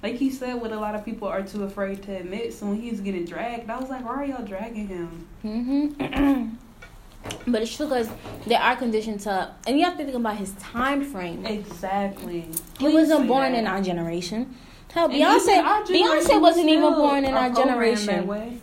Like 0.03 0.15
he 0.15 0.29
said, 0.29 0.61
what 0.61 0.71
a 0.71 0.79
lot 0.79 0.93
of 0.95 1.03
people 1.03 1.27
are 1.27 1.41
too 1.41 1.63
afraid 1.63 2.03
to 2.03 2.15
admit. 2.15 2.53
So 2.53 2.67
when 2.67 2.79
he 2.81 2.91
was 2.91 2.99
getting 3.01 3.25
dragged, 3.25 3.69
I 3.69 3.79
was 3.79 3.89
like, 3.89 4.05
why 4.05 4.15
are 4.15 4.25
y'all 4.25 4.45
dragging 4.45 4.87
him? 4.87 5.27
hmm 5.41 6.49
but 7.47 7.61
it's 7.61 7.75
true 7.75 7.87
because 7.87 8.09
they 8.45 8.55
are 8.55 8.75
conditioned 8.75 9.21
to, 9.21 9.51
and 9.65 9.79
you 9.79 9.85
have 9.85 9.97
to 9.97 10.03
think 10.03 10.15
about 10.15 10.37
his 10.37 10.51
time 10.53 11.03
frame. 11.03 11.45
Exactly. 11.45 12.47
He 12.79 12.93
wasn't 12.93 13.27
born 13.27 13.53
that. 13.53 13.59
in 13.59 13.67
our 13.67 13.81
generation. 13.81 14.55
Hell, 14.93 15.05
And 15.05 15.15
even 15.15 15.25
our 15.27 15.81
Beyonce, 15.81 15.87
generation 15.87 16.31
Beyonce 16.37 16.41
wasn't 16.41 16.69
even 16.69 16.93
born 16.93 17.25
in 17.25 17.33
our 17.33 17.49
generation. 17.49 18.61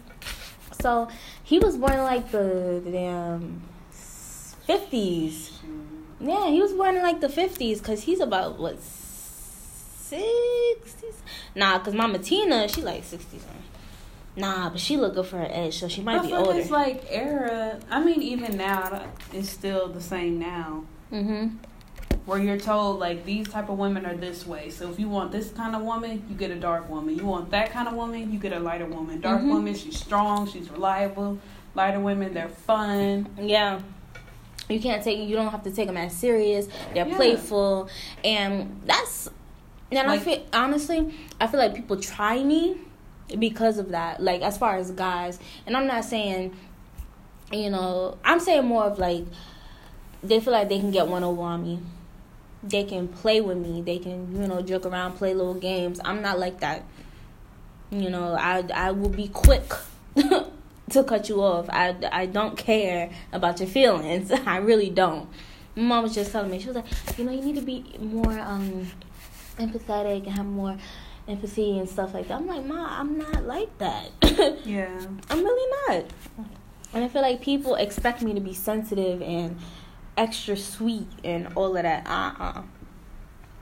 So 0.80 1.08
he 1.44 1.58
was 1.58 1.76
born 1.76 1.92
in 1.92 2.04
like 2.04 2.30
the, 2.30 2.80
the 2.82 2.90
damn 2.90 3.60
fifties. 3.90 5.58
Yeah, 6.20 6.48
he 6.48 6.62
was 6.62 6.72
born 6.72 6.96
in 6.96 7.02
like 7.02 7.20
the 7.20 7.28
fifties 7.28 7.80
because 7.80 8.04
he's 8.04 8.20
about 8.20 8.58
what 8.58 8.78
sixties? 10.20 11.22
Nah, 11.54 11.78
because 11.78 11.94
Mama 11.94 12.18
Tina, 12.18 12.68
she 12.68 12.82
like 12.82 13.04
sixties. 13.04 13.44
Nah, 14.36 14.70
but 14.70 14.80
she 14.80 14.96
look 14.96 15.14
good 15.14 15.26
for 15.26 15.38
her 15.38 15.48
age, 15.50 15.78
so 15.78 15.88
she 15.88 16.00
might 16.00 16.18
I 16.20 16.22
be 16.22 16.28
feel 16.28 16.38
older. 16.38 16.58
it's 16.58 16.70
like 16.70 17.04
era. 17.10 17.78
I 17.90 18.02
mean, 18.02 18.22
even 18.22 18.56
now, 18.56 19.04
it's 19.32 19.50
still 19.50 19.88
the 19.88 20.00
same 20.00 20.38
now. 20.38 20.84
mm-hmm. 21.12 21.56
Where 22.24 22.38
you're 22.38 22.58
told 22.58 23.00
like 23.00 23.24
these 23.24 23.48
type 23.48 23.68
of 23.68 23.78
women 23.78 24.06
are 24.06 24.14
this 24.14 24.46
way. 24.46 24.70
So 24.70 24.88
if 24.90 24.98
you 25.00 25.08
want 25.08 25.32
this 25.32 25.50
kind 25.50 25.74
of 25.74 25.82
woman, 25.82 26.24
you 26.30 26.36
get 26.36 26.52
a 26.52 26.54
dark 26.54 26.88
woman. 26.88 27.16
You 27.18 27.26
want 27.26 27.50
that 27.50 27.72
kind 27.72 27.88
of 27.88 27.94
woman, 27.94 28.32
you 28.32 28.38
get 28.38 28.52
a 28.52 28.60
lighter 28.60 28.86
woman. 28.86 29.20
Dark 29.20 29.40
Mhm. 29.42 29.48
woman, 29.48 29.74
she's 29.74 29.98
strong, 29.98 30.46
she's 30.48 30.70
reliable. 30.70 31.38
Lighter 31.74 31.98
women, 31.98 32.32
they're 32.32 32.48
fun. 32.48 33.28
Yeah. 33.40 33.80
You 34.68 34.78
can't 34.78 35.02
take 35.02 35.18
you 35.28 35.34
don't 35.34 35.48
have 35.50 35.64
to 35.64 35.72
take 35.72 35.88
them 35.88 35.96
as 35.96 36.14
serious. 36.14 36.68
They're 36.94 37.08
Yeah. 37.08 37.16
playful 37.16 37.88
and 38.22 38.80
that's 38.86 39.28
and 40.00 40.08
Like- 40.08 40.20
I 40.20 40.24
feel 40.24 40.42
honestly, 40.52 41.14
I 41.40 41.46
feel 41.46 41.60
like 41.60 41.74
people 41.74 41.96
try 41.96 42.42
me 42.42 42.76
because 43.38 43.78
of 43.78 43.90
that. 43.90 44.22
Like 44.22 44.42
as 44.42 44.58
far 44.58 44.76
as 44.76 44.90
guys. 44.90 45.38
And 45.66 45.76
I'm 45.76 45.86
not 45.86 46.04
saying 46.04 46.54
you 47.52 47.68
know, 47.70 48.16
I'm 48.24 48.40
saying 48.40 48.64
more 48.64 48.84
of 48.84 48.98
like 48.98 49.24
they 50.22 50.40
feel 50.40 50.52
like 50.52 50.68
they 50.68 50.78
can 50.78 50.90
get 50.90 51.06
one 51.08 51.22
over 51.24 51.42
on 51.42 51.62
me. 51.62 51.80
They 52.62 52.84
can 52.84 53.08
play 53.08 53.40
with 53.40 53.58
me. 53.58 53.82
They 53.82 53.98
can, 53.98 54.40
you 54.40 54.46
know, 54.46 54.62
joke 54.62 54.86
around, 54.86 55.14
play 55.14 55.34
little 55.34 55.54
games. 55.54 56.00
I'm 56.04 56.22
not 56.22 56.38
like 56.38 56.60
that. 56.60 56.84
You 57.90 58.08
know, 58.08 58.34
I 58.34 58.64
I 58.72 58.92
will 58.92 59.08
be 59.10 59.28
quick 59.28 59.64
to 60.16 61.04
cut 61.04 61.28
you 61.28 61.42
off. 61.42 61.68
I, 61.70 61.94
I 62.10 62.26
don't 62.26 62.56
care 62.56 63.10
about 63.32 63.58
your 63.60 63.68
feelings. 63.68 64.30
I 64.46 64.58
really 64.58 64.90
don't. 64.90 65.28
My 65.74 65.82
mom 65.82 66.02
was 66.04 66.14
just 66.14 66.32
telling 66.32 66.50
me, 66.50 66.58
she 66.58 66.66
was 66.68 66.76
like, 66.76 67.18
you 67.18 67.24
know, 67.24 67.32
you 67.32 67.40
need 67.42 67.56
to 67.56 67.62
be 67.62 67.84
more 67.98 68.38
um 68.38 68.86
empathetic 69.58 70.26
and 70.26 70.36
have 70.36 70.46
more 70.46 70.76
empathy 71.28 71.78
and 71.78 71.88
stuff 71.88 72.14
like 72.14 72.28
that. 72.28 72.34
I'm 72.34 72.46
like, 72.46 72.64
Ma, 72.64 73.00
I'm 73.00 73.18
not 73.18 73.44
like 73.44 73.76
that. 73.78 74.10
Yeah. 74.64 75.00
I'm 75.30 75.44
really 75.44 75.72
not. 75.88 76.04
And 76.94 77.04
I 77.04 77.08
feel 77.08 77.22
like 77.22 77.40
people 77.40 77.74
expect 77.76 78.22
me 78.22 78.34
to 78.34 78.40
be 78.40 78.54
sensitive 78.54 79.22
and 79.22 79.58
extra 80.16 80.56
sweet 80.56 81.08
and 81.24 81.48
all 81.54 81.76
of 81.76 81.82
that. 81.82 82.06
Uh 82.06 82.32
uh 82.38 82.62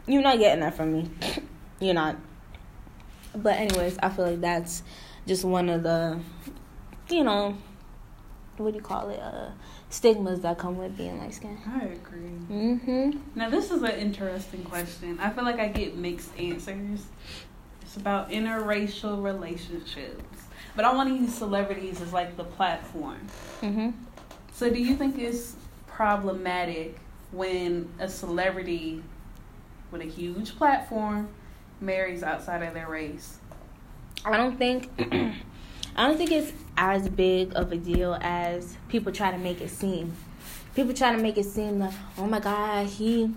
You're 0.07 0.23
not 0.23 0.39
getting 0.39 0.61
that 0.61 0.77
from 0.77 0.93
me. 0.93 1.11
You're 1.81 1.95
not. 1.95 2.17
But 3.35 3.57
anyways, 3.57 3.99
I 4.03 4.09
feel 4.09 4.27
like 4.27 4.41
that's 4.41 4.83
just 5.27 5.45
one 5.45 5.69
of 5.69 5.83
the, 5.83 6.19
you 7.09 7.23
know, 7.23 7.57
what 8.57 8.73
do 8.73 8.77
you 8.77 8.83
call 8.83 9.09
it? 9.11 9.21
Uh, 9.21 9.51
stigmas 9.91 10.41
that 10.41 10.59
come 10.59 10.79
with 10.79 10.97
being 10.97 11.19
light 11.19 11.35
skinned. 11.35 11.59
I 11.67 11.85
agree. 11.85 12.31
Mm-hmm. 12.51 13.11
Now 13.35 13.51
this 13.51 13.71
is 13.71 13.83
an 13.83 13.93
interesting 13.93 14.65
question. 14.65 15.19
I 15.21 15.31
feel 15.31 15.45
like 15.45 15.59
I 15.59 15.69
get 15.69 15.97
mixed 15.97 16.31
answers. 16.39 17.05
It's 17.83 17.97
about 17.97 18.31
interracial 18.31 19.23
relationships. 19.23 20.45
But 20.77 20.85
I 20.85 20.95
want 20.95 21.09
to 21.09 21.15
use 21.17 21.35
celebrities 21.35 22.01
as 22.01 22.13
like 22.13 22.37
the 22.37 22.45
platform. 22.45 23.21
Mm-hmm. 23.61 23.91
So 24.53 24.71
do 24.71 24.81
you 24.81 24.97
think 24.97 25.19
it's 25.19 25.57
problematic 25.87 26.97
when 27.33 27.89
a 27.99 28.09
celebrity 28.09 29.03
with 29.91 30.01
a 30.01 30.07
huge 30.07 30.57
platform 30.57 31.29
marries 31.81 32.23
outside 32.23 32.63
of 32.63 32.75
their 32.75 32.89
race. 32.89 33.39
I 34.25 34.37
don't 34.37 34.59
think 34.59 34.89
I 34.99 36.07
don't 36.07 36.17
think 36.17 36.31
it's 36.31 36.53
as 36.81 37.11
big 37.11 37.53
of 37.55 37.71
a 37.73 37.77
deal 37.77 38.17
as 38.23 38.77
people 38.89 39.13
try 39.13 39.31
to 39.31 39.37
make 39.39 39.61
it 39.61 39.69
seem. 39.69 40.15
People 40.75 40.95
try 40.95 41.15
to 41.15 41.21
make 41.23 41.37
it 41.37 41.45
seem 41.45 41.79
like, 41.79 41.93
oh 42.17 42.27
my 42.27 42.41
God, 42.41 42.87
he 42.87 43.31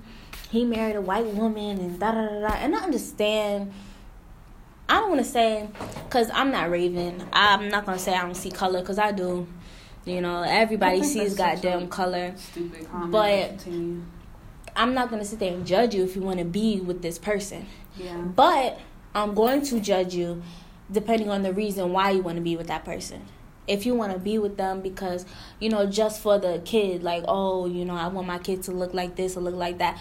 he 0.49 0.63
married 0.63 0.95
a 0.95 1.01
white 1.01 1.25
woman 1.25 1.77
and 1.79 1.99
da 1.99 2.11
da 2.13 2.25
da 2.27 2.39
da. 2.47 2.53
And 2.55 2.73
I 2.75 2.79
understand. 2.79 3.71
I 4.87 4.99
don't 4.99 5.09
want 5.09 5.23
to 5.23 5.29
say, 5.29 5.67
cause 6.09 6.29
I'm 6.33 6.51
not 6.51 6.69
Raven. 6.69 7.23
I'm 7.33 7.69
not 7.69 7.85
gonna 7.85 7.99
say 7.99 8.13
I 8.13 8.21
don't 8.21 8.35
see 8.35 8.49
color, 8.51 8.81
cause 8.81 8.97
I 8.97 9.11
do. 9.11 9.45
You 10.05 10.21
know, 10.21 10.43
everybody 10.43 11.03
sees 11.03 11.35
goddamn 11.35 11.87
color. 11.89 12.33
Stupid 12.37 12.89
comment. 12.89 13.11
But- 13.11 13.67
I'm 14.75 14.93
not 14.95 15.09
gonna 15.11 15.23
sit 15.25 15.39
there 15.39 15.53
and 15.53 15.67
judge 15.67 15.93
you 15.93 16.03
if 16.03 16.15
you 16.15 16.21
want 16.23 16.39
to 16.39 16.45
be 16.45 16.79
with 16.79 17.01
this 17.01 17.19
person. 17.19 17.67
Yeah. 17.97 18.17
But 18.17 18.79
I'm 19.13 19.33
going 19.35 19.61
to 19.63 19.79
judge 19.79 20.15
you 20.15 20.41
depending 20.91 21.29
on 21.29 21.41
the 21.41 21.53
reason 21.53 21.91
why 21.91 22.11
you 22.11 22.21
want 22.21 22.37
to 22.37 22.41
be 22.41 22.55
with 22.55 22.67
that 22.67 22.85
person. 22.85 23.25
If 23.67 23.85
you 23.85 23.95
want 23.95 24.11
to 24.13 24.19
be 24.19 24.37
with 24.37 24.57
them 24.57 24.81
because, 24.81 25.25
you 25.59 25.69
know, 25.69 25.85
just 25.85 26.21
for 26.21 26.37
the 26.37 26.61
kid, 26.65 27.01
like, 27.01 27.23
oh, 27.27 27.65
you 27.65 27.85
know, 27.85 27.95
I 27.95 28.07
want 28.07 28.27
my 28.27 28.37
kid 28.37 28.63
to 28.63 28.71
look 28.71 28.93
like 28.93 29.15
this 29.15 29.37
or 29.37 29.41
look 29.41 29.55
like 29.55 29.77
that, 29.77 29.97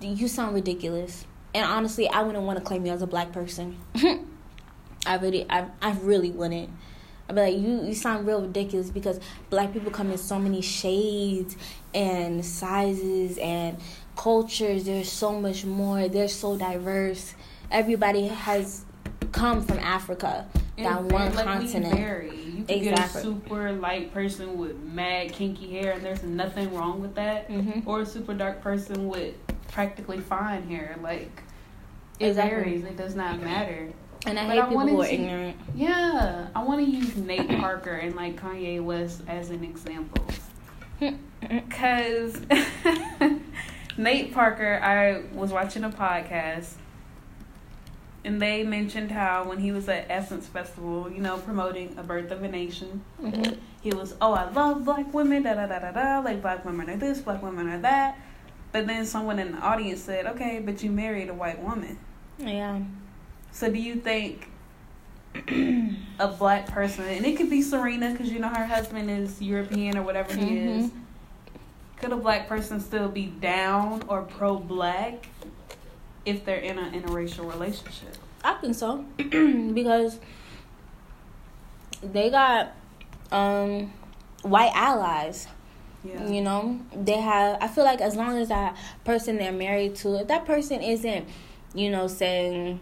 you 0.00 0.28
sound 0.28 0.54
ridiculous. 0.54 1.26
And 1.54 1.64
honestly, 1.64 2.08
I 2.08 2.22
wouldn't 2.22 2.44
want 2.44 2.58
to 2.58 2.64
claim 2.64 2.84
you 2.84 2.92
as 2.92 3.00
a 3.00 3.06
black 3.06 3.32
person. 3.32 3.78
I 5.06 5.16
really, 5.16 5.46
I, 5.48 5.66
I 5.80 5.92
really 5.92 6.30
wouldn't. 6.30 6.70
I'd 7.28 7.34
be 7.34 7.40
like, 7.40 7.54
you, 7.54 7.84
you 7.84 7.94
sound 7.94 8.26
real 8.26 8.42
ridiculous 8.42 8.90
because 8.90 9.20
black 9.50 9.72
people 9.72 9.90
come 9.90 10.10
in 10.10 10.18
so 10.18 10.38
many 10.38 10.62
shades 10.62 11.56
and 11.94 12.44
sizes 12.44 13.36
and 13.38 13.78
cultures. 14.16 14.84
There's 14.84 15.10
so 15.12 15.38
much 15.38 15.64
more. 15.64 16.08
They're 16.08 16.28
so 16.28 16.56
diverse. 16.56 17.34
Everybody 17.70 18.28
has 18.28 18.84
come 19.32 19.62
from 19.62 19.78
Africa, 19.78 20.46
that 20.76 20.98
And 21.00 21.10
one 21.12 21.32
continent. 21.32 21.94
Vary. 21.94 22.34
You 22.36 22.64
can 22.64 22.76
Exactly. 22.78 22.90
get 22.90 22.98
a 22.98 23.08
super 23.08 23.72
light 23.72 24.12
person 24.12 24.58
with 24.58 24.78
mad 24.82 25.32
kinky 25.32 25.70
hair, 25.70 25.92
and 25.92 26.02
there's 26.04 26.22
nothing 26.22 26.74
wrong 26.74 27.00
with 27.00 27.14
that. 27.16 27.48
Mhm. 27.48 27.82
Or 27.86 28.00
a 28.02 28.06
super 28.06 28.34
dark 28.34 28.60
person 28.60 29.08
with 29.08 29.34
practically 29.72 30.18
fine 30.18 30.68
hair. 30.68 30.96
Like 31.02 31.42
it 32.18 32.28
Exactly. 32.28 32.56
varies. 32.62 32.84
It 32.84 32.96
does 32.96 33.14
not 33.14 33.40
matter. 33.40 33.88
And 34.26 34.38
I 34.38 34.46
But 34.46 34.52
hate 34.54 34.60
I 34.62 34.68
people 34.68 34.86
who 34.88 35.00
are 35.00 35.04
to- 35.06 35.14
ignorant. 35.14 35.56
Yeah, 35.76 36.46
I 36.54 36.62
want 36.64 36.84
to 36.84 36.90
use 36.90 37.16
Nate 37.16 37.48
Parker 37.60 37.92
and 37.92 38.16
like 38.16 38.40
Kanye 38.40 38.82
West 38.82 39.22
as 39.28 39.50
an 39.50 39.62
example. 39.62 40.24
Cause 41.70 42.40
Nate 43.96 44.32
Parker, 44.34 44.80
I 44.82 45.22
was 45.36 45.52
watching 45.52 45.84
a 45.84 45.90
podcast, 45.90 46.72
and 48.28 48.42
they 48.42 48.62
mentioned 48.62 49.10
how 49.10 49.42
when 49.48 49.58
he 49.58 49.72
was 49.72 49.88
at 49.88 50.04
Essence 50.10 50.46
Festival, 50.46 51.10
you 51.10 51.18
know, 51.22 51.38
promoting 51.38 51.94
a 51.96 52.02
birth 52.02 52.30
of 52.30 52.42
a 52.42 52.48
nation, 52.48 53.00
Mhm. 53.22 53.56
he 53.80 53.90
was, 53.90 54.14
oh, 54.20 54.34
I 54.34 54.50
love 54.50 54.84
black 54.84 55.14
women, 55.14 55.44
da 55.44 55.54
da 55.54 55.66
da 55.66 55.78
da 55.78 55.92
da, 55.92 56.18
like 56.20 56.42
black 56.42 56.62
women 56.62 56.90
are 56.90 56.96
this, 56.98 57.22
black 57.22 57.42
women 57.42 57.70
are 57.70 57.78
that. 57.78 58.18
But 58.70 58.86
then 58.86 59.06
someone 59.06 59.38
in 59.38 59.52
the 59.52 59.58
audience 59.58 60.02
said, 60.02 60.26
okay, 60.26 60.60
but 60.62 60.82
you 60.82 60.90
married 60.90 61.30
a 61.30 61.34
white 61.34 61.62
woman. 61.62 61.98
Yeah. 62.36 62.80
So 63.50 63.70
do 63.72 63.78
you 63.78 63.94
think 63.94 64.50
a 66.18 66.28
black 66.28 66.66
person, 66.66 67.04
and 67.06 67.24
it 67.24 67.38
could 67.38 67.48
be 67.48 67.62
Serena 67.62 68.10
because 68.10 68.30
you 68.30 68.40
know 68.40 68.48
her 68.48 68.66
husband 68.66 69.08
is 69.10 69.40
European 69.40 69.96
or 69.96 70.02
whatever 70.02 70.34
he 70.34 70.44
Mhm. 70.44 70.78
is, 70.84 70.90
could 71.96 72.12
a 72.12 72.16
black 72.16 72.46
person 72.46 72.78
still 72.78 73.08
be 73.08 73.24
down 73.40 74.02
or 74.06 74.20
pro 74.20 74.56
black 74.58 75.28
if 76.28 76.44
they're 76.44 76.56
in 76.56 76.78
an 76.78 76.92
interracial 77.00 77.50
relationship? 77.50 78.16
I 78.44 78.54
think 78.54 78.74
so 78.74 79.04
because 79.16 80.18
they 82.02 82.30
got 82.30 82.72
um 83.32 83.92
white 84.42 84.72
allies. 84.74 85.48
Yeah. 86.04 86.28
You 86.28 86.42
know, 86.42 86.80
they 86.94 87.20
have. 87.20 87.58
I 87.60 87.66
feel 87.66 87.84
like 87.84 88.00
as 88.00 88.14
long 88.14 88.38
as 88.38 88.48
that 88.48 88.76
person 89.04 89.36
they're 89.36 89.50
married 89.52 89.96
to, 89.96 90.20
if 90.20 90.28
that 90.28 90.46
person 90.46 90.80
isn't, 90.80 91.28
you 91.74 91.90
know, 91.90 92.06
saying, 92.06 92.78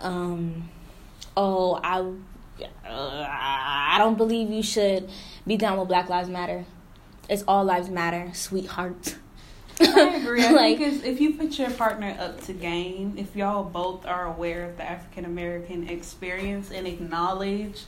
um, 0.00 0.68
oh, 1.36 1.80
I, 1.84 2.00
uh, 2.00 3.26
I 3.28 3.96
don't 3.98 4.16
believe 4.16 4.50
you 4.50 4.62
should 4.62 5.08
be 5.46 5.56
down 5.56 5.78
with 5.78 5.86
Black 5.86 6.08
Lives 6.08 6.28
Matter. 6.28 6.64
It's 7.28 7.44
all 7.48 7.64
lives 7.64 7.88
matter, 7.88 8.30
sweetheart. 8.34 9.16
I 9.80 10.16
agree. 10.16 10.44
I 10.44 10.50
like, 10.52 10.78
think 10.78 11.04
if 11.04 11.20
you 11.20 11.34
put 11.34 11.58
your 11.58 11.70
partner 11.70 12.16
up 12.18 12.40
to 12.44 12.52
game, 12.52 13.14
if 13.16 13.34
y'all 13.34 13.64
both 13.64 14.06
are 14.06 14.26
aware 14.26 14.64
of 14.68 14.76
the 14.76 14.84
African 14.84 15.24
American 15.24 15.88
experience 15.88 16.70
and 16.70 16.86
acknowledge 16.86 17.82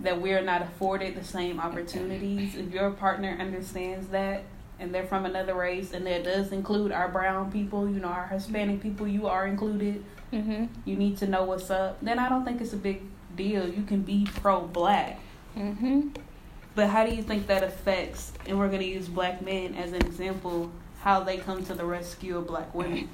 that 0.00 0.20
we 0.20 0.32
are 0.32 0.42
not 0.42 0.62
afforded 0.62 1.14
the 1.14 1.24
same 1.24 1.60
opportunities, 1.60 2.54
if 2.56 2.72
your 2.72 2.90
partner 2.90 3.36
understands 3.38 4.08
that 4.08 4.42
and 4.80 4.92
they're 4.92 5.06
from 5.06 5.24
another 5.24 5.54
race 5.54 5.92
and 5.92 6.04
that 6.06 6.24
does 6.24 6.50
include 6.50 6.90
our 6.90 7.08
brown 7.08 7.52
people, 7.52 7.88
you 7.88 8.00
know, 8.00 8.08
our 8.08 8.26
Hispanic 8.26 8.80
people, 8.82 9.06
you 9.06 9.28
are 9.28 9.46
included, 9.46 10.02
mhm, 10.32 10.68
you 10.84 10.96
need 10.96 11.16
to 11.18 11.26
know 11.28 11.44
what's 11.44 11.70
up, 11.70 11.98
then 12.02 12.18
I 12.18 12.28
don't 12.28 12.44
think 12.44 12.60
it's 12.60 12.72
a 12.72 12.76
big 12.76 13.02
deal. 13.36 13.68
You 13.68 13.84
can 13.84 14.02
be 14.02 14.26
pro 14.40 14.60
black. 14.62 15.20
mhm. 15.56 16.12
But 16.74 16.88
how 16.88 17.04
do 17.04 17.14
you 17.14 17.22
think 17.22 17.46
that 17.48 17.62
affects, 17.62 18.32
and 18.46 18.58
we're 18.58 18.68
going 18.68 18.80
to 18.80 18.86
use 18.86 19.08
black 19.08 19.42
men 19.42 19.74
as 19.74 19.92
an 19.92 20.04
example, 20.06 20.72
how 21.00 21.22
they 21.22 21.36
come 21.36 21.64
to 21.64 21.74
the 21.74 21.84
rescue 21.84 22.38
of 22.38 22.46
black 22.46 22.74
women 22.74 23.08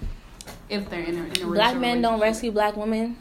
if 0.68 0.88
they're 0.90 1.03
in 1.03 1.18
a, 1.18 1.25
in 1.25 1.42
a 1.42 1.47
black 1.47 1.77
men 1.77 2.03
don't 2.03 2.21
rescue 2.21 2.53
black 2.53 2.77
women. 2.77 3.16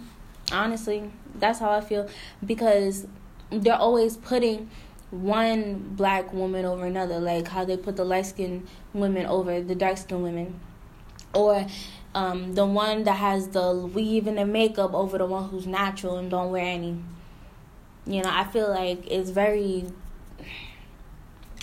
Honestly, 0.51 1.11
that's 1.35 1.59
how 1.59 1.71
I 1.71 1.81
feel 1.81 2.09
because 2.45 3.07
they're 3.49 3.75
always 3.75 4.17
putting 4.17 4.69
one 5.09 5.93
black 5.95 6.33
woman 6.33 6.65
over 6.65 6.85
another, 6.85 7.19
like 7.19 7.47
how 7.47 7.63
they 7.65 7.77
put 7.77 7.95
the 7.95 8.03
light 8.03 8.25
skinned 8.25 8.67
women 8.93 9.25
over 9.25 9.61
the 9.61 9.75
dark 9.75 9.97
skinned 9.97 10.23
women, 10.23 10.59
or 11.33 11.65
um, 12.13 12.55
the 12.55 12.65
one 12.65 13.03
that 13.03 13.17
has 13.17 13.49
the 13.49 13.73
weave 13.73 14.27
and 14.27 14.37
the 14.37 14.45
makeup 14.45 14.93
over 14.93 15.17
the 15.17 15.25
one 15.25 15.49
who's 15.49 15.65
natural 15.67 16.17
and 16.17 16.29
don't 16.29 16.51
wear 16.51 16.65
any. 16.65 16.97
You 18.05 18.23
know, 18.23 18.29
I 18.31 18.43
feel 18.45 18.69
like 18.69 19.09
it's 19.09 19.29
very. 19.29 19.85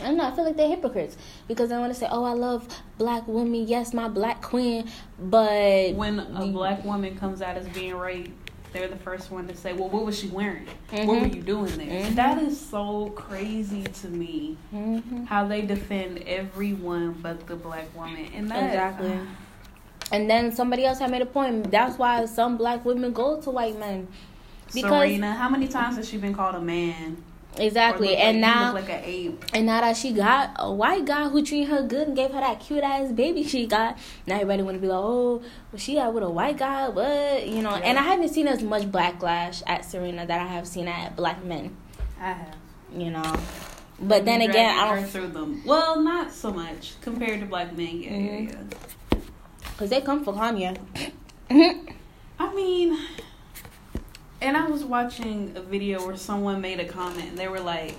I 0.00 0.06
don't 0.06 0.16
know. 0.16 0.26
I 0.26 0.32
feel 0.32 0.44
like 0.44 0.56
they're 0.56 0.68
hypocrites 0.68 1.16
because 1.46 1.68
they 1.68 1.76
want 1.76 1.92
to 1.92 1.98
say, 1.98 2.08
"Oh, 2.10 2.24
I 2.24 2.32
love 2.32 2.66
black 2.98 3.26
women. 3.28 3.66
Yes, 3.66 3.94
my 3.94 4.08
black 4.08 4.42
queen," 4.42 4.90
but 5.18 5.94
When 5.94 6.18
a 6.18 6.46
black 6.46 6.84
woman 6.84 7.16
comes 7.16 7.40
out 7.40 7.56
as 7.56 7.68
being 7.68 7.94
raped, 7.94 8.50
they're 8.72 8.88
the 8.88 8.96
first 8.96 9.30
one 9.30 9.46
to 9.46 9.56
say, 9.56 9.72
"Well, 9.72 9.88
what 9.88 10.04
was 10.04 10.18
she 10.18 10.26
wearing? 10.28 10.66
What 10.90 11.00
Mhm. 11.00 11.20
were 11.20 11.26
you 11.28 11.42
doing 11.42 11.76
there?" 11.78 12.06
Mhm. 12.10 12.14
That 12.16 12.42
is 12.42 12.60
so 12.60 13.10
crazy 13.14 13.84
to 13.84 14.08
me. 14.08 14.56
Mhm. 14.74 15.26
How 15.26 15.46
they 15.46 15.62
defend 15.62 16.24
everyone 16.26 17.16
but 17.22 17.46
the 17.46 17.54
black 17.54 17.86
woman, 17.96 18.26
and 18.34 18.50
that 18.50 18.64
Exactly. 18.64 19.20
And 20.10 20.28
then 20.28 20.52
somebody 20.52 20.84
else 20.84 20.98
had 20.98 21.10
made 21.10 21.22
a 21.22 21.26
point. 21.26 21.70
That's 21.70 21.98
why 21.98 22.24
some 22.26 22.56
black 22.56 22.84
women 22.84 23.12
go 23.12 23.40
to 23.40 23.50
white 23.50 23.78
men. 23.78 24.08
Because 24.72 24.88
Serena, 25.08 25.34
how 25.34 25.48
many 25.48 25.68
times 25.68 25.96
has 25.96 26.08
she 26.08 26.16
been 26.16 26.34
called 26.34 26.56
a 26.56 26.60
man? 26.60 27.16
Exactly, 27.58 28.16
and 28.16 28.40
like, 28.40 28.54
now 28.54 28.72
like 28.74 28.88
an 28.88 29.02
ape. 29.04 29.44
and 29.52 29.66
now 29.66 29.80
that 29.80 29.96
she 29.96 30.12
got 30.12 30.50
a 30.58 30.72
white 30.72 31.04
guy 31.04 31.28
who 31.28 31.42
treated 31.44 31.68
her 31.68 31.82
good 31.82 32.08
and 32.08 32.16
gave 32.16 32.30
her 32.32 32.40
that 32.40 32.60
cute 32.60 32.82
ass 32.82 33.12
baby 33.12 33.42
she 33.44 33.66
got, 33.66 33.96
now 34.26 34.34
everybody 34.36 34.62
want 34.62 34.76
to 34.76 34.80
be 34.80 34.86
like, 34.88 34.98
oh, 34.98 35.38
well, 35.72 35.78
she 35.78 35.94
got 35.94 36.12
with 36.14 36.22
a 36.24 36.30
white 36.30 36.56
guy, 36.58 36.88
what 36.88 37.46
you 37.46 37.62
know? 37.62 37.70
And 37.74 37.98
I 37.98 38.02
haven't 38.02 38.30
seen 38.30 38.48
as 38.48 38.62
much 38.62 38.84
backlash 38.90 39.62
at 39.66 39.84
Serena 39.84 40.26
that 40.26 40.40
I 40.40 40.46
have 40.46 40.66
seen 40.66 40.88
at 40.88 41.14
black 41.16 41.44
men, 41.44 41.76
I 42.20 42.32
have. 42.32 42.56
you 42.96 43.10
know. 43.10 43.34
But 44.00 44.24
then 44.24 44.40
again, 44.40 44.76
I 44.76 44.96
don't 44.96 45.08
through 45.08 45.28
them. 45.28 45.62
Well, 45.64 46.00
not 46.02 46.32
so 46.32 46.52
much 46.52 46.94
compared 47.00 47.38
to 47.40 47.46
black 47.46 47.76
men. 47.76 48.00
Yeah, 48.00 48.10
Mhm. 48.10 48.48
yeah, 48.50 48.56
yeah. 49.12 49.18
because 49.70 49.90
they 49.90 50.00
come 50.00 50.24
for 50.24 50.32
Kanye. 50.34 50.76
I 52.38 52.52
mean, 52.54 52.98
and 54.44 54.56
I 54.56 54.66
was 54.68 54.84
watching 54.84 55.52
a 55.56 55.60
video 55.62 56.06
where 56.06 56.16
someone 56.16 56.60
made 56.60 56.78
a 56.80 56.84
comment. 56.84 57.30
and 57.30 57.38
They 57.38 57.48
were 57.48 57.60
like, 57.60 57.96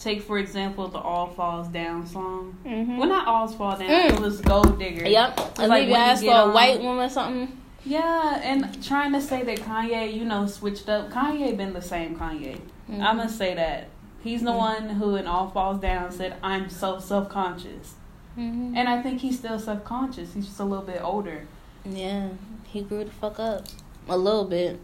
"Take 0.00 0.22
for 0.22 0.38
example 0.38 0.88
the 0.88 0.98
All 0.98 1.28
Falls 1.28 1.68
Down 1.68 2.06
song. 2.06 2.56
Mhm. 2.64 2.98
Well, 2.98 3.08
not 3.08 3.26
All 3.26 3.48
Falls 3.48 3.78
Down. 3.80 3.88
Mm. 3.88 4.10
It 4.14 4.20
was 4.20 4.40
Gold 4.40 4.78
Digger. 4.78 5.06
Yep, 5.08 5.32
It's 5.38 5.58
like 5.58 5.68
like 5.68 5.80
maybe 5.80 5.92
when 5.92 6.00
you 6.00 6.06
ask 6.06 6.24
for 6.24 6.50
a 6.50 6.52
white 6.52 6.80
woman 6.82 7.04
or 7.04 7.08
something. 7.08 7.56
Yeah, 7.84 8.40
and 8.42 8.82
trying 8.84 9.12
to 9.12 9.20
say 9.20 9.42
that 9.44 9.58
Kanye, 9.60 10.12
you 10.12 10.24
know, 10.24 10.46
switched 10.46 10.88
up. 10.88 11.10
Kanye 11.10 11.56
been 11.56 11.72
the 11.72 11.82
same 11.82 12.16
Kanye. 12.16 12.60
Mhm. 12.90 13.00
I'm 13.02 13.16
gonna 13.16 13.28
say 13.28 13.54
that. 13.54 13.88
He's 14.22 14.42
the 14.42 14.50
Mhm. 14.52 14.58
one 14.58 14.88
who, 14.90 15.14
in 15.16 15.26
All 15.26 15.48
Falls 15.48 15.78
Down, 15.80 16.10
said, 16.10 16.34
"I'm 16.42 16.68
so 16.68 16.98
self 16.98 17.28
conscious," 17.28 17.94
Mhm. 18.36 18.76
and 18.76 18.88
I 18.88 19.00
think 19.00 19.20
he's 19.20 19.38
still 19.38 19.58
self 19.58 19.84
conscious. 19.84 20.34
He's 20.34 20.46
just 20.46 20.60
a 20.60 20.64
little 20.64 20.84
bit 20.84 21.00
older. 21.02 21.42
Yeah, 21.84 22.28
he 22.64 22.82
grew 22.82 23.04
the 23.04 23.10
fuck 23.10 23.38
up 23.40 23.64
a 24.08 24.16
little 24.18 24.44
bit. 24.44 24.80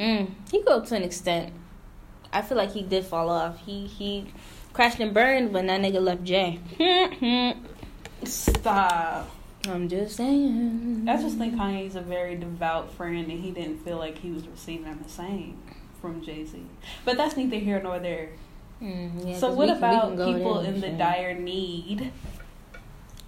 Mm, 0.00 0.30
he 0.50 0.62
grew 0.62 0.74
up 0.76 0.86
to 0.86 0.96
an 0.96 1.02
extent. 1.02 1.52
I 2.32 2.40
feel 2.42 2.56
like 2.56 2.72
he 2.72 2.82
did 2.82 3.04
fall 3.04 3.28
off. 3.28 3.58
He 3.66 3.86
he 3.86 4.32
crashed 4.72 4.98
and 5.00 5.12
burned 5.12 5.52
when 5.52 5.66
that 5.66 5.80
nigga 5.80 6.00
left 6.00 6.24
Jay. 6.24 6.58
Stop. 8.24 9.30
I'm 9.68 9.88
just 9.88 10.16
saying. 10.16 11.06
I 11.08 11.16
just 11.20 11.36
think 11.36 11.54
Kanye's 11.54 11.96
a 11.96 12.00
very 12.00 12.34
devout 12.36 12.90
friend, 12.94 13.30
and 13.30 13.40
he 13.44 13.50
didn't 13.50 13.84
feel 13.84 13.98
like 13.98 14.16
he 14.18 14.30
was 14.30 14.46
receiving 14.48 14.98
the 15.02 15.08
same 15.08 15.58
from 16.00 16.22
Jay 16.22 16.46
Z. 16.46 16.62
But 17.04 17.16
that's 17.18 17.36
neither 17.36 17.56
here 17.56 17.80
nor 17.82 17.98
there. 17.98 18.30
Mm, 18.80 19.26
yeah, 19.28 19.36
so 19.38 19.52
what 19.52 19.68
can- 19.68 19.76
about 19.76 20.10
people 20.16 20.60
in 20.60 20.80
the 20.80 20.88
dire 20.90 21.34
need? 21.34 22.10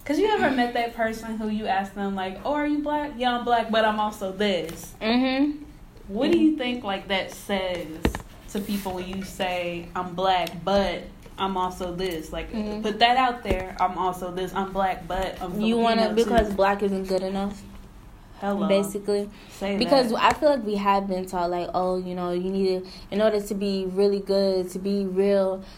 Cause 0.05 0.19
you 0.19 0.27
ever 0.27 0.51
met 0.51 0.73
that 0.73 0.95
person 0.95 1.37
who 1.37 1.47
you 1.47 1.65
ask 1.67 1.93
them 1.93 2.13
like, 2.15 2.39
"Oh, 2.43 2.53
are 2.53 2.67
you 2.67 2.79
black? 2.79 3.11
Yeah, 3.17 3.37
I'm 3.37 3.45
black, 3.45 3.71
but 3.71 3.85
I'm 3.85 3.99
also 3.99 4.31
this." 4.33 4.93
Mhm. 5.01 5.62
What 6.07 6.31
do 6.31 6.37
you 6.37 6.57
think 6.57 6.83
like 6.83 7.07
that 7.07 7.31
says 7.31 7.87
to 8.51 8.59
people 8.59 8.93
when 8.95 9.07
you 9.07 9.23
say, 9.23 9.87
"I'm 9.95 10.13
black, 10.15 10.63
but 10.63 11.03
I'm 11.37 11.57
also 11.57 11.95
this"? 11.95 12.31
Like, 12.31 12.51
Mhm. 12.51 12.83
put 12.83 12.99
that 12.99 13.17
out 13.17 13.43
there. 13.43 13.75
I'm 13.79 13.97
also 13.97 14.31
this. 14.31 14.53
I'm 14.53 14.71
black, 14.73 15.07
but 15.07 15.37
I'm. 15.41 15.59
You 15.61 15.77
want 15.77 15.99
to 16.01 16.09
because 16.09 16.49
too. 16.49 16.55
black 16.55 16.83
isn't 16.83 17.07
good 17.07 17.23
enough, 17.23 17.61
Hello. 18.41 18.67
basically. 18.67 19.29
Say 19.57 19.77
Because 19.77 20.11
that. 20.11 20.23
I 20.23 20.33
feel 20.33 20.49
like 20.49 20.65
we 20.65 20.75
have 20.75 21.07
been 21.07 21.25
taught 21.25 21.49
like, 21.49 21.69
oh, 21.73 21.97
you 21.97 22.15
know, 22.15 22.31
you 22.31 22.51
need 22.51 22.83
to 22.83 22.89
in 23.09 23.21
order 23.21 23.39
to 23.41 23.55
be 23.55 23.85
really 23.85 24.19
good, 24.19 24.69
to 24.71 24.79
be 24.79 25.05
real 25.05 25.63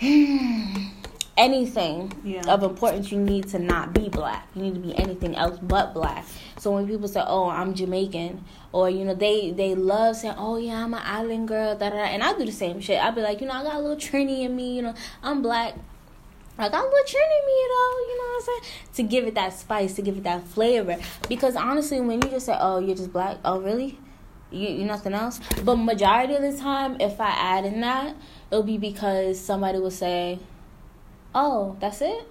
anything 1.40 2.12
yeah. 2.22 2.42
of 2.46 2.62
importance, 2.62 3.10
you 3.10 3.18
need 3.18 3.48
to 3.48 3.58
not 3.58 3.94
be 3.94 4.10
black. 4.10 4.46
You 4.54 4.62
need 4.62 4.74
to 4.74 4.80
be 4.80 4.96
anything 4.98 5.34
else 5.34 5.58
but 5.62 5.94
black. 5.94 6.26
So 6.58 6.72
when 6.72 6.86
people 6.86 7.08
say, 7.08 7.22
"Oh, 7.26 7.48
I'm 7.48 7.74
Jamaican," 7.74 8.44
or 8.72 8.90
you 8.90 9.04
know, 9.06 9.14
they 9.14 9.50
they 9.50 9.74
love 9.74 10.16
saying, 10.16 10.34
"Oh 10.36 10.58
yeah, 10.58 10.84
I'm 10.84 10.92
an 10.92 11.02
island 11.02 11.48
girl," 11.48 11.74
da 11.76 11.88
da, 11.88 11.96
da. 11.96 12.02
and 12.02 12.22
I 12.22 12.36
do 12.36 12.44
the 12.44 12.52
same 12.52 12.80
shit. 12.80 13.02
I 13.02 13.10
be 13.10 13.22
like, 13.22 13.40
you 13.40 13.46
know, 13.46 13.54
I 13.54 13.62
got 13.62 13.76
a 13.76 13.80
little 13.80 13.96
Trini 13.96 14.44
in 14.44 14.54
me. 14.54 14.76
You 14.76 14.82
know, 14.82 14.94
I'm 15.22 15.40
black. 15.40 15.74
I 16.58 16.68
got 16.68 16.84
a 16.84 16.88
little 16.88 17.06
Trini 17.06 17.36
in 17.40 17.46
me, 17.46 17.52
you 17.52 17.68
know, 17.74 17.90
you 18.08 18.18
know 18.18 18.24
what 18.24 18.36
I'm 18.36 18.42
saying? 18.42 18.74
To 18.96 19.02
give 19.04 19.26
it 19.26 19.34
that 19.34 19.54
spice, 19.54 19.94
to 19.94 20.02
give 20.02 20.18
it 20.18 20.24
that 20.24 20.46
flavor. 20.46 20.98
Because 21.26 21.56
honestly, 21.56 22.00
when 22.02 22.20
you 22.20 22.28
just 22.28 22.44
say, 22.44 22.56
"Oh, 22.60 22.78
you're 22.78 22.96
just 22.96 23.12
black," 23.12 23.38
oh 23.46 23.60
really? 23.60 23.98
You 24.50 24.68
you 24.68 24.84
nothing 24.84 25.14
else? 25.14 25.40
But 25.64 25.76
majority 25.76 26.34
of 26.34 26.42
the 26.42 26.56
time, 26.58 27.00
if 27.00 27.18
I 27.18 27.30
add 27.30 27.64
in 27.64 27.80
that, 27.80 28.14
it'll 28.50 28.64
be 28.64 28.76
because 28.76 29.40
somebody 29.40 29.78
will 29.78 29.90
say, 29.90 30.40
"Oh, 31.34 31.76
that's 31.80 32.00
it." 32.00 32.26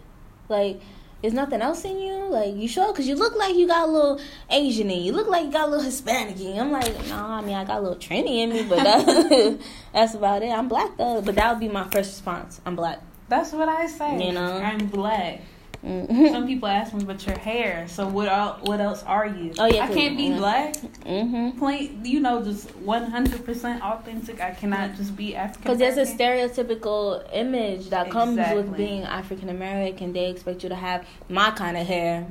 Like, 0.47 0.81
there's 1.21 1.33
nothing 1.33 1.61
else 1.61 1.83
in 1.83 1.99
you? 1.99 2.29
Like, 2.29 2.55
you 2.55 2.67
sure? 2.67 2.91
Because 2.91 3.07
you 3.07 3.15
look 3.15 3.35
like 3.35 3.55
you 3.55 3.67
got 3.67 3.89
a 3.89 3.91
little 3.91 4.21
Asian 4.49 4.89
in 4.89 5.03
you. 5.03 5.11
Look 5.11 5.27
like 5.27 5.45
you 5.45 5.51
got 5.51 5.67
a 5.67 5.71
little 5.71 5.83
Hispanic 5.83 6.39
in 6.39 6.55
you. 6.55 6.61
I'm 6.61 6.71
like, 6.71 7.07
no, 7.07 7.17
I 7.17 7.41
mean, 7.41 7.55
I 7.55 7.65
got 7.65 7.79
a 7.79 7.81
little 7.81 7.97
Trini 7.97 8.43
in 8.43 8.49
me, 8.51 8.63
but 8.63 8.77
that, 8.83 9.59
that's 9.93 10.13
about 10.13 10.43
it. 10.43 10.49
I'm 10.49 10.69
black, 10.69 10.97
though. 10.97 11.21
But 11.21 11.35
that 11.35 11.51
would 11.51 11.59
be 11.59 11.67
my 11.67 11.83
first 11.83 12.11
response. 12.11 12.61
I'm 12.65 12.75
black. 12.75 13.01
That's 13.27 13.51
what 13.51 13.67
I 13.67 13.87
say. 13.87 14.25
You 14.27 14.31
know? 14.31 14.53
I'm 14.57 14.87
black. 14.87 15.41
Mm-hmm. 15.83 16.27
Some 16.27 16.45
people 16.45 16.67
ask 16.67 16.93
me, 16.93 17.05
but 17.05 17.25
your 17.25 17.37
hair. 17.37 17.87
So 17.87 18.05
what? 18.05 18.27
What 18.67 18.81
else 18.81 19.01
are 19.03 19.27
you? 19.27 19.53
Oh, 19.57 19.65
yeah, 19.65 19.85
I 19.85 19.93
can't 19.93 20.17
be 20.17 20.23
yeah. 20.23 20.37
black. 20.37 20.73
mm-hmm. 20.75 21.57
Plain, 21.57 22.03
you 22.03 22.19
know, 22.19 22.43
just 22.43 22.75
one 22.77 23.09
hundred 23.09 23.45
percent 23.45 23.81
authentic. 23.81 24.41
I 24.41 24.51
cannot 24.51 24.95
just 24.95 25.15
be 25.15 25.35
African. 25.35 25.61
Because 25.61 25.77
there's 25.77 25.97
a 25.97 26.13
stereotypical 26.13 27.27
image 27.33 27.89
that 27.89 28.11
comes 28.11 28.37
with 28.53 28.75
being 28.75 29.03
African 29.03 29.49
American. 29.49 30.11
They 30.11 30.29
expect 30.29 30.63
you 30.63 30.69
to 30.69 30.75
have 30.75 31.07
my 31.29 31.51
kind 31.51 31.77
of 31.77 31.87
hair, 31.87 32.27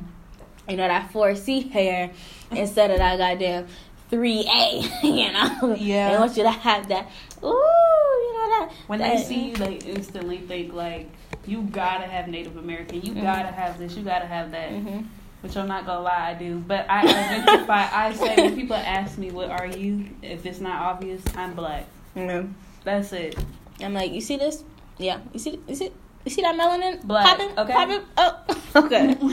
you 0.68 0.76
know, 0.76 0.86
that 0.86 1.10
4C 1.10 1.70
hair 1.70 2.10
instead 2.50 2.90
of 2.90 2.98
that 2.98 3.16
goddamn 3.16 3.66
3A, 4.10 5.02
you 5.02 5.32
know? 5.32 5.74
Yeah. 5.74 6.12
They 6.12 6.18
want 6.18 6.36
you 6.36 6.42
to 6.42 6.50
have 6.50 6.88
that, 6.88 7.10
ooh, 7.42 7.46
you 7.46 8.34
know, 8.34 8.48
that. 8.50 8.72
When 8.86 8.98
that, 8.98 9.16
they 9.16 9.22
see 9.22 9.48
you, 9.50 9.56
they 9.56 9.74
instantly 9.76 10.38
think 10.38 10.72
like, 10.72 11.10
you 11.46 11.62
gotta 11.62 12.04
have 12.06 12.28
Native 12.28 12.56
American. 12.56 13.00
You 13.02 13.12
Mhm. 13.12 13.22
gotta 13.22 13.48
have 13.52 13.78
this. 13.78 13.96
You 13.96 14.02
gotta 14.02 14.26
have 14.26 14.50
that. 14.52 14.70
hmm 14.70 15.00
Which 15.40 15.56
I'm 15.56 15.68
not 15.68 15.86
gonna 15.86 16.00
lie, 16.00 16.30
I 16.30 16.34
do. 16.34 16.58
But 16.58 16.86
I 16.90 17.02
identify. 17.02 17.86
I 17.92 18.12
say 18.12 18.34
when 18.36 18.56
people 18.56 18.74
ask 18.76 19.18
me, 19.18 19.30
"What 19.30 19.50
are 19.50 19.66
you?" 19.66 20.06
If 20.20 20.44
it's 20.44 20.60
not 20.60 20.82
obvious, 20.82 21.22
I'm 21.36 21.54
black. 21.54 21.84
hmm 22.14 22.46
That's 22.84 23.12
it. 23.12 23.36
I'm 23.80 23.94
like, 23.94 24.10
you 24.12 24.20
see 24.20 24.36
this? 24.36 24.64
Yeah. 24.98 25.18
You 25.32 25.38
see, 25.38 25.60
you 25.68 25.74
see, 25.76 25.90
you 26.24 26.30
see 26.32 26.42
that 26.42 26.56
melanin? 26.56 27.02
Black, 27.04 27.24
Popping? 27.38 27.56
okay. 27.58 27.72
Popping? 27.72 28.00
Oh, 28.16 28.36
okay. 28.84 29.14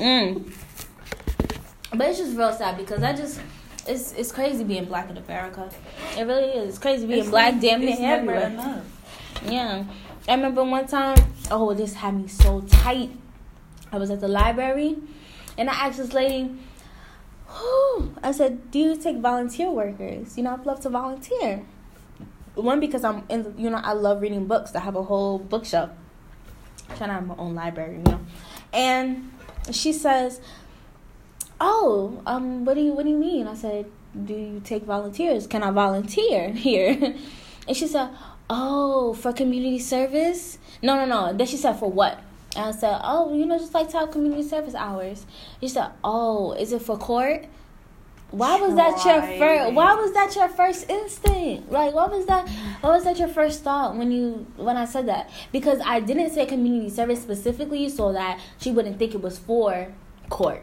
Mm. 0.00 0.50
But 1.92 2.08
it's 2.08 2.18
just 2.18 2.36
real 2.36 2.52
sad 2.52 2.76
because 2.78 3.02
I 3.02 3.12
just 3.12 3.40
it's 3.86 4.12
it's 4.12 4.30
crazy 4.32 4.62
being 4.64 4.84
black 4.84 5.10
in 5.10 5.16
America. 5.16 5.68
It 6.16 6.22
really 6.24 6.50
is. 6.50 6.70
It's 6.70 6.78
crazy 6.78 7.06
being 7.06 7.20
It's 7.20 7.28
black 7.28 7.54
like- 7.54 7.60
damn 7.60 7.80
near 7.80 7.90
it's 7.90 8.00
never 8.00 8.30
everywhere. 8.32 8.46
enough. 8.46 8.84
Yeah. 9.44 9.84
I 10.30 10.34
remember 10.34 10.62
one 10.62 10.86
time, 10.86 11.16
oh, 11.50 11.74
this 11.74 11.94
had 11.94 12.14
me 12.14 12.28
so 12.28 12.60
tight. 12.60 13.10
I 13.90 13.98
was 13.98 14.10
at 14.10 14.20
the 14.20 14.28
library 14.28 14.96
and 15.58 15.68
I 15.68 15.72
asked 15.72 15.98
this 15.98 16.12
lady, 16.12 16.54
whew, 17.48 18.14
I 18.22 18.30
said, 18.30 18.70
Do 18.70 18.78
you 18.78 18.96
take 18.96 19.16
volunteer 19.16 19.72
workers? 19.72 20.38
You 20.38 20.44
know, 20.44 20.52
I'd 20.52 20.64
love 20.64 20.78
to 20.82 20.88
volunteer. 20.88 21.64
One 22.54 22.78
because 22.78 23.02
I'm 23.02 23.24
in 23.28 23.56
you 23.58 23.70
know, 23.70 23.80
I 23.82 23.92
love 23.92 24.22
reading 24.22 24.46
books. 24.46 24.72
I 24.76 24.80
have 24.80 24.94
a 24.94 25.02
whole 25.02 25.40
bookshelf. 25.40 25.90
I'm 26.88 26.96
trying 26.96 27.08
to 27.10 27.14
have 27.14 27.26
my 27.26 27.34
own 27.36 27.56
library, 27.56 27.96
you 27.96 28.04
know. 28.04 28.20
And 28.72 29.32
she 29.72 29.92
says, 29.92 30.40
Oh, 31.60 32.22
um, 32.24 32.64
what 32.64 32.74
do 32.74 32.82
you 32.82 32.92
what 32.92 33.02
do 33.02 33.10
you 33.10 33.18
mean? 33.18 33.48
I 33.48 33.54
said, 33.54 33.86
Do 34.24 34.34
you 34.34 34.60
take 34.62 34.84
volunteers? 34.84 35.48
Can 35.48 35.64
I 35.64 35.72
volunteer 35.72 36.50
here? 36.52 37.16
And 37.66 37.76
she 37.76 37.86
said, 37.86 38.10
Oh, 38.52 39.14
for 39.14 39.32
community 39.32 39.78
service? 39.78 40.58
No, 40.82 40.96
no, 40.96 41.06
no. 41.06 41.32
Then 41.32 41.46
she 41.46 41.56
said, 41.56 41.74
For 41.74 41.88
what? 41.90 42.20
And 42.56 42.66
I 42.66 42.70
said, 42.72 43.00
Oh, 43.04 43.32
you 43.32 43.46
know, 43.46 43.56
just 43.56 43.72
like 43.72 43.88
to 43.90 43.98
have 43.98 44.10
community 44.10 44.42
service 44.42 44.74
hours. 44.74 45.24
She 45.60 45.68
said, 45.68 45.90
Oh, 46.02 46.52
is 46.54 46.72
it 46.72 46.82
for 46.82 46.98
court? 46.98 47.46
Why 48.32 48.60
was 48.60 48.74
that 48.74 49.04
your 49.04 49.22
first? 49.38 49.72
Why 49.72 49.94
was 49.94 50.12
that 50.14 50.34
your 50.34 50.48
first 50.48 50.90
instinct? 50.90 51.70
Like, 51.70 51.94
what 51.94 52.10
was 52.10 52.26
that? 52.26 52.48
What 52.80 52.92
was 52.92 53.04
that 53.04 53.18
your 53.18 53.28
first 53.28 53.62
thought 53.62 53.96
when 53.96 54.10
you 54.10 54.46
when 54.56 54.76
I 54.76 54.84
said 54.84 55.06
that? 55.06 55.30
Because 55.52 55.80
I 55.84 56.00
didn't 56.00 56.30
say 56.30 56.46
community 56.46 56.90
service 56.90 57.22
specifically, 57.22 57.88
so 57.88 58.12
that 58.12 58.40
she 58.58 58.72
wouldn't 58.72 58.98
think 58.98 59.14
it 59.14 59.22
was 59.22 59.38
for 59.38 59.92
court 60.28 60.62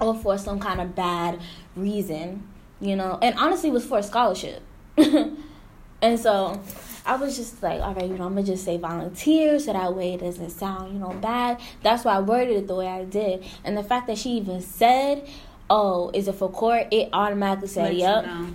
or 0.00 0.14
for 0.14 0.36
some 0.36 0.58
kind 0.58 0.80
of 0.80 0.94
bad 0.94 1.40
reason, 1.76 2.46
you 2.80 2.96
know. 2.96 3.18
And 3.22 3.38
honestly, 3.38 3.70
it 3.70 3.72
was 3.72 3.86
for 3.86 3.98
a 3.98 4.02
scholarship. 4.02 4.62
and 4.96 6.20
so 6.20 6.60
I 7.04 7.16
was 7.16 7.36
just 7.36 7.62
like, 7.62 7.80
all 7.80 7.94
right, 7.94 8.08
you 8.08 8.16
know, 8.16 8.26
I'm 8.26 8.34
gonna 8.34 8.46
just 8.46 8.64
say 8.64 8.78
volunteer 8.78 9.58
so 9.58 9.72
that 9.72 9.94
way 9.94 10.14
it 10.14 10.20
doesn't 10.20 10.50
sound, 10.50 10.92
you 10.92 10.98
know, 11.00 11.10
bad. 11.14 11.60
That's 11.82 12.04
why 12.04 12.16
I 12.16 12.20
worded 12.20 12.56
it 12.56 12.66
the 12.68 12.76
way 12.76 12.86
I 12.86 13.04
did. 13.04 13.44
And 13.64 13.76
the 13.76 13.82
fact 13.82 14.06
that 14.06 14.18
she 14.18 14.30
even 14.32 14.60
said, 14.60 15.26
"Oh, 15.68 16.10
is 16.14 16.28
it 16.28 16.34
for 16.36 16.48
court?" 16.50 16.86
It 16.92 17.08
automatically 17.12 17.68
said, 17.68 17.84
Lets 17.84 17.94
you 17.94 18.00
"Yep." 18.02 18.26
know. 18.26 18.48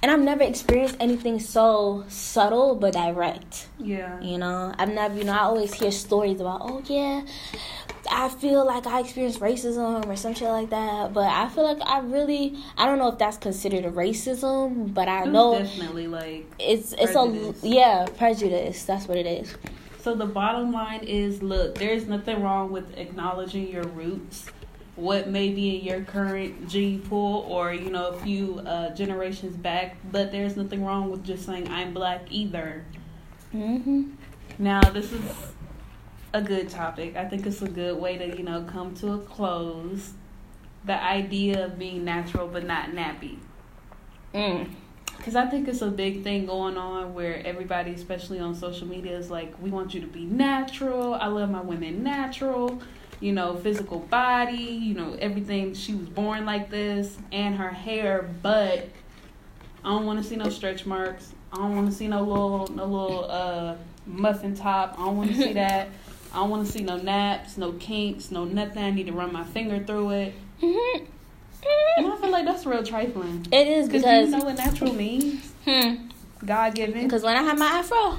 And 0.00 0.12
I've 0.12 0.20
never 0.20 0.44
experienced 0.44 0.96
anything 1.00 1.40
so 1.40 2.04
subtle 2.08 2.76
but 2.76 2.92
direct. 2.92 3.66
Yeah. 3.80 4.20
You 4.20 4.38
know, 4.38 4.72
I've 4.78 4.90
never, 4.90 5.16
you 5.16 5.24
know, 5.24 5.32
I 5.32 5.40
always 5.40 5.74
hear 5.74 5.90
stories 5.90 6.40
about, 6.40 6.60
oh 6.62 6.82
yeah, 6.86 7.22
I 8.10 8.28
feel 8.28 8.66
like 8.66 8.86
I 8.86 9.00
experienced 9.00 9.40
racism 9.40 10.06
or 10.06 10.16
some 10.16 10.34
shit 10.34 10.48
like 10.48 10.70
that. 10.70 11.12
But 11.12 11.26
I 11.28 11.48
feel 11.48 11.64
like 11.64 11.80
I 11.86 12.00
really, 12.00 12.56
I 12.76 12.86
don't 12.86 12.98
know 12.98 13.08
if 13.08 13.18
that's 13.18 13.36
considered 13.36 13.84
a 13.84 13.90
racism, 13.90 14.92
but 14.92 15.08
I 15.08 15.24
know 15.24 15.58
definitely 15.58 16.06
like. 16.06 16.46
it's 16.58 16.92
it's 16.92 17.12
prejudice. 17.12 17.62
a 17.62 17.68
yeah 17.68 18.06
prejudice. 18.16 18.84
That's 18.84 19.06
what 19.08 19.16
it 19.18 19.26
is. 19.26 19.54
So 20.00 20.14
the 20.14 20.26
bottom 20.26 20.72
line 20.72 21.00
is, 21.00 21.42
look, 21.42 21.74
there's 21.76 22.06
nothing 22.06 22.42
wrong 22.42 22.70
with 22.70 22.96
acknowledging 22.96 23.68
your 23.68 23.84
roots. 23.84 24.46
What 24.96 25.28
may 25.28 25.50
be 25.50 25.76
in 25.78 25.84
your 25.84 26.00
current 26.02 26.68
gene 26.68 27.02
pool, 27.02 27.44
or 27.48 27.72
you 27.72 27.90
know, 27.90 28.08
a 28.08 28.18
few 28.20 28.58
uh, 28.60 28.94
generations 28.94 29.56
back, 29.56 29.96
but 30.10 30.32
there's 30.32 30.56
nothing 30.56 30.84
wrong 30.84 31.10
with 31.10 31.24
just 31.24 31.46
saying 31.46 31.68
I'm 31.68 31.92
black 31.92 32.22
either. 32.30 32.84
Mhm. 33.54 34.12
Now, 34.58 34.80
this 34.80 35.12
is 35.12 35.22
a 36.32 36.42
good 36.42 36.68
topic. 36.68 37.16
I 37.16 37.24
think 37.24 37.46
it's 37.46 37.62
a 37.62 37.68
good 37.68 37.98
way 37.98 38.18
to, 38.18 38.36
you 38.36 38.42
know, 38.42 38.64
come 38.64 38.94
to 38.96 39.12
a 39.12 39.18
close. 39.18 40.12
The 40.84 41.02
idea 41.02 41.66
of 41.66 41.78
being 41.78 42.04
natural 42.04 42.48
but 42.48 42.64
not 42.64 42.90
nappy. 42.90 43.38
Mm. 44.34 44.70
Because 45.16 45.34
I 45.34 45.46
think 45.46 45.66
it's 45.66 45.82
a 45.82 45.90
big 45.90 46.22
thing 46.22 46.46
going 46.46 46.76
on 46.76 47.12
where 47.12 47.44
everybody, 47.44 47.92
especially 47.92 48.38
on 48.38 48.54
social 48.54 48.86
media, 48.86 49.16
is 49.18 49.30
like, 49.30 49.52
we 49.60 49.68
want 49.68 49.92
you 49.92 50.00
to 50.00 50.06
be 50.06 50.24
natural. 50.24 51.14
I 51.14 51.26
love 51.26 51.50
my 51.50 51.60
women 51.60 52.02
natural. 52.02 52.80
You 53.20 53.32
know, 53.32 53.56
physical 53.56 53.98
body, 53.98 54.54
you 54.56 54.94
know, 54.94 55.16
everything. 55.20 55.74
She 55.74 55.92
was 55.92 56.08
born 56.08 56.46
like 56.46 56.70
this, 56.70 57.18
and 57.32 57.56
her 57.56 57.70
hair, 57.70 58.30
but 58.42 58.88
I 59.84 59.88
don't 59.88 60.06
want 60.06 60.22
to 60.22 60.28
see 60.28 60.36
no 60.36 60.48
stretch 60.50 60.86
marks. 60.86 61.32
I 61.52 61.56
don't 61.56 61.74
want 61.74 61.90
to 61.90 61.96
see 61.96 62.06
no 62.06 62.22
little, 62.22 62.68
no 62.68 62.84
little 62.84 63.24
uh, 63.28 63.74
muffin 64.06 64.54
top. 64.54 64.94
I 64.98 65.04
don't 65.04 65.16
want 65.16 65.30
to 65.30 65.36
see 65.36 65.52
that. 65.54 65.88
I 66.32 66.36
don't 66.36 66.50
want 66.50 66.66
to 66.66 66.72
see 66.72 66.82
no 66.82 66.96
naps, 66.96 67.56
no 67.56 67.72
kinks, 67.72 68.30
no 68.30 68.44
nothing. 68.44 68.82
I 68.82 68.90
need 68.90 69.06
to 69.06 69.12
run 69.12 69.32
my 69.32 69.44
finger 69.44 69.82
through 69.84 70.10
it. 70.10 70.34
Mhm. 70.62 71.06
And 71.98 72.06
I 72.12 72.16
feel 72.16 72.30
like 72.30 72.44
that's 72.44 72.64
real 72.66 72.82
trifling. 72.84 73.46
It 73.50 73.66
is 73.66 73.88
Because 73.88 74.30
you 74.30 74.36
know 74.38 74.44
what 74.44 74.56
natural 74.56 74.94
means? 74.94 75.52
hmm, 75.64 75.94
God 76.44 76.74
given. 76.74 77.02
because 77.04 77.22
when 77.22 77.36
I 77.36 77.42
had 77.42 77.58
my 77.58 77.66
afro, 77.66 78.18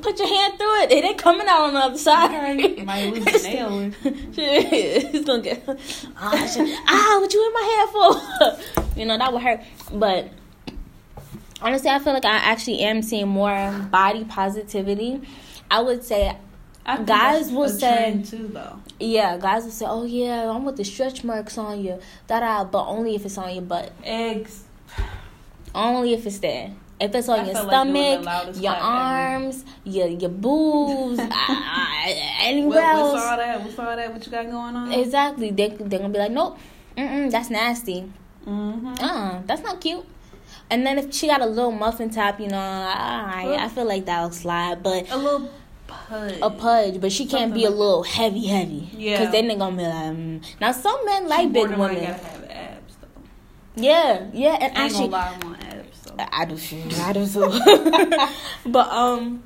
put 0.00 0.18
your 0.18 0.28
hand 0.28 0.58
through 0.58 0.82
it. 0.82 0.92
It 0.92 1.04
ain't 1.04 1.18
coming 1.18 1.46
out 1.48 1.62
on 1.62 1.74
the 1.74 1.80
other 1.80 1.98
side. 1.98 2.30
Okay, 2.60 2.82
might 2.84 3.12
lose 3.14 3.26
a 3.26 3.48
nail. 3.48 3.92
it's 4.04 5.24
gonna 5.26 5.42
get 5.42 5.62
ah, 6.16 6.46
shit. 6.46 6.78
ah 6.86 7.18
what 7.20 7.32
you 7.32 7.46
in 7.46 7.52
my 7.54 7.66
hair 7.72 7.86
for? 8.82 8.90
you 9.00 9.06
know 9.06 9.16
that 9.16 9.32
would 9.32 9.42
hurt. 9.42 9.60
But 9.92 10.28
honestly, 11.62 11.88
I 11.90 11.98
feel 12.00 12.12
like 12.12 12.24
I 12.26 12.36
actually 12.36 12.80
am 12.80 13.00
seeing 13.02 13.28
more 13.28 13.72
body 13.90 14.24
positivity. 14.24 15.22
I 15.70 15.80
would 15.80 16.04
say 16.04 16.36
Guys 17.06 17.50
will 17.50 17.68
say- 17.68 18.22
too, 18.24 18.48
though. 18.52 18.76
yeah, 19.00 19.38
guys 19.38 19.64
will 19.64 19.70
say, 19.70 19.86
"Oh 19.88 20.04
yeah, 20.04 20.50
I'm 20.50 20.64
with 20.64 20.76
the 20.76 20.84
stretch 20.84 21.24
marks 21.24 21.56
on 21.56 21.82
you," 21.82 21.98
da 22.26 22.40
da, 22.40 22.64
but 22.64 22.84
only 22.86 23.14
if 23.14 23.24
it's 23.24 23.38
on 23.38 23.52
your 23.54 23.62
butt. 23.62 23.90
Eggs. 24.04 24.64
Only 25.74 26.12
if 26.14 26.26
it's 26.26 26.38
there. 26.38 26.70
If 27.00 27.14
it's 27.14 27.28
on 27.28 27.40
I 27.40 27.44
your 27.46 27.54
feel 27.54 27.64
like 27.64 27.72
stomach, 27.72 28.62
your 28.62 28.72
arms, 28.74 29.64
your 29.82 30.06
your 30.06 30.30
boobs, 30.30 31.18
uh, 31.20 31.26
anywhere 32.40 32.78
What, 32.78 32.84
else. 32.84 33.12
what's 33.14 33.24
all 33.26 33.36
that? 33.36 33.60
What's 33.62 33.78
all 33.78 33.96
that? 33.96 34.12
What 34.12 34.24
you 34.26 34.30
got 34.32 34.44
going 34.50 34.76
on? 34.76 34.92
Exactly. 34.92 35.50
They 35.50 35.68
they're 35.70 35.98
gonna 35.98 36.10
be 36.12 36.18
like, 36.18 36.30
nope, 36.30 36.56
mm 36.96 37.30
that's 37.30 37.50
nasty. 37.50 38.12
mm-hmm. 38.46 38.94
Uh, 39.00 39.40
that's 39.46 39.62
not 39.62 39.80
cute. 39.80 40.04
And 40.70 40.86
then 40.86 40.98
if 40.98 41.12
she 41.12 41.26
got 41.26 41.40
a 41.42 41.46
little 41.46 41.72
muffin 41.72 42.10
top, 42.10 42.38
you 42.38 42.48
know, 42.48 42.58
I 42.58 43.56
I 43.58 43.68
feel 43.68 43.84
like 43.86 44.04
that'll 44.06 44.30
slide. 44.30 44.82
But 44.82 45.10
A 45.10 45.16
little 45.18 45.50
pudge. 46.06 46.38
a 46.42 46.50
pudge, 46.50 47.00
but 47.00 47.12
she 47.12 47.24
can't 47.24 47.32
Something 47.32 47.54
be 47.54 47.64
a 47.64 47.70
like 47.70 47.78
little 47.78 48.02
heavy, 48.02 48.46
heavy. 48.46 48.88
Yeah. 48.92 49.18
Because 49.18 49.32
then 49.32 49.48
they're 49.48 49.56
gonna 49.56 49.76
be 49.76 49.82
like, 49.82 50.16
mm. 50.16 50.60
now 50.60 50.72
some 50.72 51.04
men 51.04 51.28
like 51.28 51.52
big 51.52 51.70
women. 51.70 51.78
gotta 51.78 52.04
have 52.06 52.44
abs, 52.50 52.96
though. 53.00 53.82
Yeah, 53.82 54.26
yeah, 54.32 54.54
and 54.54 54.62
I 54.62 54.66
ain't 54.66 54.76
actually, 54.76 55.08
gonna 55.08 55.10
lie, 55.10 55.38
I 55.40 55.44
want 55.44 55.64
abs, 55.64 56.00
though. 56.02 56.14
I 56.32 56.44
do 56.44 56.56
too. 56.56 56.82
I 56.98 57.12
do 57.12 57.26
too. 57.26 58.30
but 58.70 58.88
um, 58.88 59.42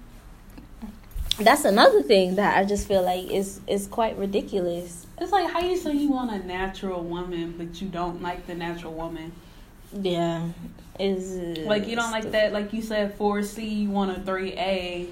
that's 1.38 1.64
another 1.64 2.03
thing 2.03 2.35
that 2.37 2.57
I 2.57 2.64
just 2.64 2.88
feel 2.88 3.03
like 3.03 3.31
is 3.31 3.61
is 3.66 3.87
quite 3.87 4.16
ridiculous. 4.18 5.07
It's 5.21 5.33
like 5.33 5.51
how 5.51 5.61
you 5.61 5.77
say 5.77 5.92
you 5.92 6.11
want 6.11 6.31
a 6.31 6.44
natural 6.47 7.03
woman, 7.03 7.55
but 7.57 7.81
you 7.81 7.88
don't 7.88 8.23
like 8.23 8.47
the 8.47 8.55
natural 8.55 8.92
woman. 8.92 9.33
Yeah, 9.92 10.49
is 10.99 11.59
Like 11.59 11.87
you 11.87 11.97
don't 11.97 12.11
like 12.11 12.31
that. 12.33 12.53
Like 12.53 12.73
you 12.73 12.83
said, 12.83 13.14
four 13.14 13.42
C, 13.42 13.66
you 13.66 13.90
want 13.90 14.16
a 14.16 14.21
three 14.21 14.53
A. 14.55 15.09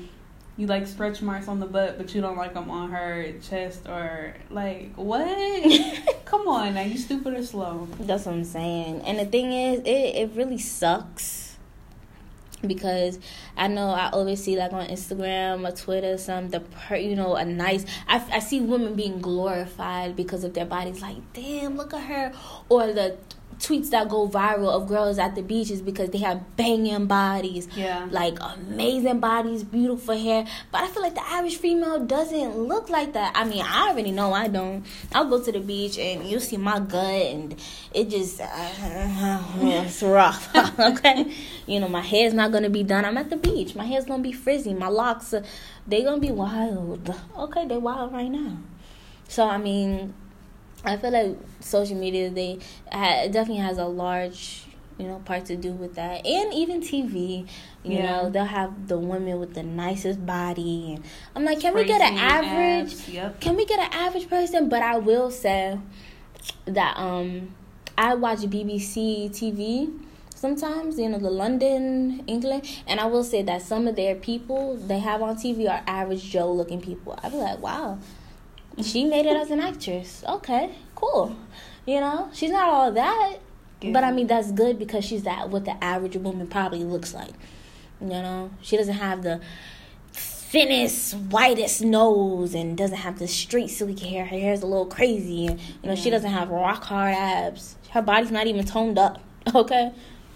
You 0.56 0.66
like 0.66 0.86
stretch 0.86 1.20
marks 1.20 1.48
on 1.48 1.60
the 1.60 1.66
butt, 1.66 1.98
but 1.98 2.14
you 2.14 2.22
don't 2.22 2.36
like 2.36 2.54
them 2.54 2.70
on 2.70 2.90
her 2.90 3.32
chest 3.42 3.86
or 3.86 4.34
like 4.50 4.94
what? 4.96 5.26
Come 6.24 6.48
on, 6.48 6.74
now 6.74 6.80
you 6.80 6.96
stupid 6.96 7.34
or 7.34 7.44
slow. 7.44 7.88
That's 8.00 8.24
what 8.24 8.34
I'm 8.34 8.44
saying. 8.44 9.02
And 9.02 9.18
the 9.18 9.26
thing 9.26 9.52
is, 9.52 9.80
it 9.80 10.16
it 10.16 10.30
really 10.34 10.58
sucks 10.58 11.46
because 12.66 13.18
I 13.56 13.68
know 13.68 13.90
I 13.90 14.10
always 14.10 14.42
see 14.42 14.56
like 14.56 14.72
on 14.72 14.86
Instagram 14.86 15.68
or 15.68 15.76
Twitter 15.76 16.16
some 16.18 16.48
the 16.48 16.60
per, 16.60 16.96
you 16.96 17.16
know 17.16 17.36
a 17.36 17.44
nice 17.44 17.84
I, 18.08 18.24
I 18.32 18.38
see 18.38 18.60
women 18.60 18.94
being 18.94 19.20
glorified 19.20 20.16
because 20.16 20.44
of 20.44 20.54
their 20.54 20.64
bodies 20.64 21.02
like 21.02 21.16
damn 21.32 21.76
look 21.76 21.92
at 21.92 22.02
her 22.04 22.32
or 22.68 22.92
the 22.92 23.16
tweets 23.58 23.90
that 23.90 24.08
go 24.08 24.28
viral 24.28 24.68
of 24.70 24.86
girls 24.86 25.18
at 25.18 25.34
the 25.34 25.42
beaches 25.42 25.80
because 25.80 26.10
they 26.10 26.18
have 26.18 26.56
banging 26.56 27.06
bodies 27.06 27.68
Yeah. 27.74 28.06
like 28.10 28.38
amazing 28.40 29.18
bodies, 29.20 29.64
beautiful 29.64 30.16
hair. 30.16 30.46
But 30.70 30.82
I 30.82 30.88
feel 30.88 31.02
like 31.02 31.14
the 31.14 31.26
average 31.26 31.56
female 31.56 32.04
doesn't 32.04 32.56
look 32.56 32.90
like 32.90 33.14
that. 33.14 33.32
I 33.34 33.44
mean, 33.44 33.64
I 33.66 33.88
already 33.90 34.12
know 34.12 34.32
I 34.34 34.48
don't. 34.48 34.84
I'll 35.14 35.28
go 35.28 35.42
to 35.42 35.50
the 35.50 35.60
beach 35.60 35.98
and 35.98 36.26
you'll 36.26 36.40
see 36.40 36.58
my 36.58 36.80
gut, 36.80 37.04
and 37.04 37.54
it 37.94 38.10
just 38.10 38.40
uh, 38.40 38.46
it's 39.60 40.02
rough. 40.02 40.54
okay, 40.78 41.32
you 41.66 41.80
know 41.80 41.88
my 41.88 42.02
hair's 42.02 42.34
not 42.34 42.52
gonna 42.52 42.70
be 42.70 42.82
done. 42.82 43.04
I'm 43.04 43.16
at 43.16 43.30
the 43.30 43.36
beach. 43.36 43.74
My 43.74 43.84
hair's 43.84 44.04
gonna 44.04 44.22
be 44.22 44.32
frizzy. 44.32 44.74
My 44.74 44.88
locks, 44.88 45.32
uh, 45.32 45.42
they 45.86 46.02
gonna 46.02 46.20
be 46.20 46.30
wild. 46.30 47.14
Okay, 47.38 47.66
they're 47.66 47.80
wild 47.80 48.12
right 48.12 48.30
now. 48.30 48.58
So 49.28 49.48
I 49.48 49.56
mean, 49.58 50.14
I 50.86 50.96
feel 50.96 51.10
like 51.10 51.36
social 51.60 51.96
media 51.96 52.30
they 52.30 52.58
ha- 52.90 53.26
definitely 53.26 53.56
has 53.62 53.78
a 53.78 53.86
large 53.86 54.62
you 54.98 55.06
know 55.06 55.18
part 55.26 55.44
to 55.46 55.56
do 55.56 55.72
with 55.72 55.94
that, 55.96 56.24
and 56.24 56.54
even 56.54 56.80
TV. 56.80 57.46
You 57.84 57.98
Yeah. 57.98 58.02
know 58.04 58.30
they'll 58.30 58.44
have 58.44 58.88
the 58.88 58.98
women 58.98 59.38
with 59.38 59.54
the 59.54 59.62
nicest 59.62 60.24
body, 60.24 60.94
and 60.94 61.04
I'm 61.34 61.44
like, 61.44 61.60
can 61.60 61.74
we 61.74 61.84
get 61.84 62.00
an 62.00 62.16
average? 62.16 63.08
Yep. 63.08 63.40
Can 63.40 63.56
we 63.56 63.64
get 63.66 63.78
an 63.78 63.92
average 63.92 64.28
person? 64.30 64.68
But 64.68 64.82
I 64.82 64.96
will 64.98 65.30
say 65.30 65.78
that 66.66 66.96
um 66.96 67.54
I 67.98 68.14
watch 68.14 68.40
BBC 68.40 69.30
TV 69.30 69.90
sometimes, 70.34 70.98
you 70.98 71.08
know, 71.08 71.18
the 71.18 71.30
London, 71.30 72.22
England, 72.26 72.68
and 72.86 73.00
I 73.00 73.06
will 73.06 73.24
say 73.24 73.42
that 73.42 73.62
some 73.62 73.86
of 73.88 73.96
their 73.96 74.14
people 74.14 74.76
they 74.76 74.98
have 74.98 75.22
on 75.22 75.36
TV 75.36 75.66
are 75.68 75.82
average 75.86 76.22
Joe 76.28 76.52
looking 76.52 76.80
people. 76.80 77.18
I'd 77.22 77.32
be 77.32 77.38
like, 77.38 77.58
wow, 77.60 77.98
she 78.82 79.04
made 79.04 79.26
it 79.26 79.36
as 79.36 79.50
an 79.50 79.60
actress. 79.60 80.22
Okay, 80.28 80.74
cool. 80.94 81.36
You 81.86 82.00
know, 82.00 82.30
she's 82.32 82.50
not 82.50 82.68
all 82.68 82.92
that, 82.92 83.36
but 83.80 84.04
I 84.04 84.12
mean 84.12 84.26
that's 84.26 84.52
good 84.52 84.78
because 84.78 85.04
she's 85.04 85.22
that 85.22 85.50
what 85.50 85.64
the 85.64 85.82
average 85.82 86.16
woman 86.16 86.46
probably 86.46 86.84
looks 86.84 87.14
like. 87.14 87.32
You 88.00 88.08
know, 88.08 88.50
she 88.60 88.76
doesn't 88.76 88.94
have 88.94 89.22
the 89.22 89.40
thinnest, 90.12 91.14
whitest 91.14 91.82
nose 91.82 92.54
and 92.54 92.76
doesn't 92.76 92.98
have 92.98 93.18
the 93.18 93.28
straight 93.28 93.68
silky 93.68 94.08
hair. 94.08 94.24
Her 94.24 94.38
hair's 94.38 94.62
a 94.62 94.66
little 94.66 94.86
crazy. 94.86 95.46
And, 95.46 95.60
you 95.60 95.88
know, 95.88 95.94
she 95.94 96.08
doesn't 96.10 96.30
have 96.30 96.50
rock 96.50 96.84
hard 96.84 97.14
abs. 97.14 97.76
Her 97.90 98.02
body's 98.02 98.30
not 98.30 98.46
even 98.46 98.64
toned 98.64 98.98
up. 98.98 99.22
Okay? 99.54 99.92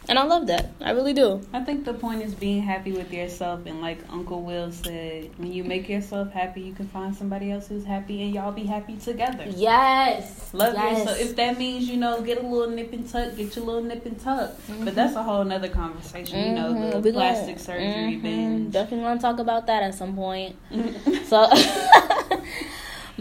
And 0.08 0.18
I 0.18 0.24
love 0.24 0.48
that. 0.48 0.72
I 0.80 0.90
really 0.90 1.12
do. 1.12 1.40
I 1.52 1.60
think 1.62 1.84
the 1.84 1.92
point 1.94 2.22
is 2.22 2.34
being 2.34 2.62
happy 2.62 2.90
with 2.90 3.12
yourself, 3.12 3.66
and 3.66 3.80
like 3.80 3.98
Uncle 4.10 4.42
Will 4.42 4.72
said, 4.72 5.30
when 5.36 5.52
you 5.52 5.62
make 5.62 5.88
yourself 5.88 6.32
happy, 6.32 6.62
you 6.62 6.72
can 6.72 6.88
find 6.88 7.14
somebody 7.14 7.52
else 7.52 7.68
who's 7.68 7.84
happy, 7.84 8.22
and 8.22 8.34
y'all 8.34 8.50
be 8.50 8.64
happy 8.64 8.96
together. 8.96 9.44
Yes. 9.48 10.52
Love 10.52 10.74
yes. 10.74 10.98
yourself. 10.98 11.20
If 11.20 11.36
that 11.36 11.58
means 11.58 11.88
you 11.88 11.96
know, 11.96 12.22
get 12.22 12.38
a 12.42 12.46
little 12.46 12.74
nip 12.74 12.92
and 12.92 13.08
tuck, 13.08 13.36
get 13.36 13.54
your 13.54 13.64
little 13.66 13.82
nip 13.82 14.04
and 14.04 14.18
tuck. 14.18 14.52
But 14.82 14.94
that's 14.94 15.14
a 15.14 15.22
whole 15.22 15.44
nother 15.44 15.68
conversation. 15.68 16.38
You 16.44 16.54
know, 16.54 16.72
the 16.90 16.98
We 16.98 17.12
gonna- 17.12 17.12
plastic 17.12 17.58
surgery 17.60 18.16
mhm. 18.16 18.22
binge. 18.22 18.72
Definitely 18.72 19.04
want 19.04 19.20
to 19.20 19.26
talk 19.26 19.38
about 19.38 19.66
that 19.68 19.82
at 19.82 19.94
some 19.94 20.14
point. 20.16 20.56
So, 21.26 21.48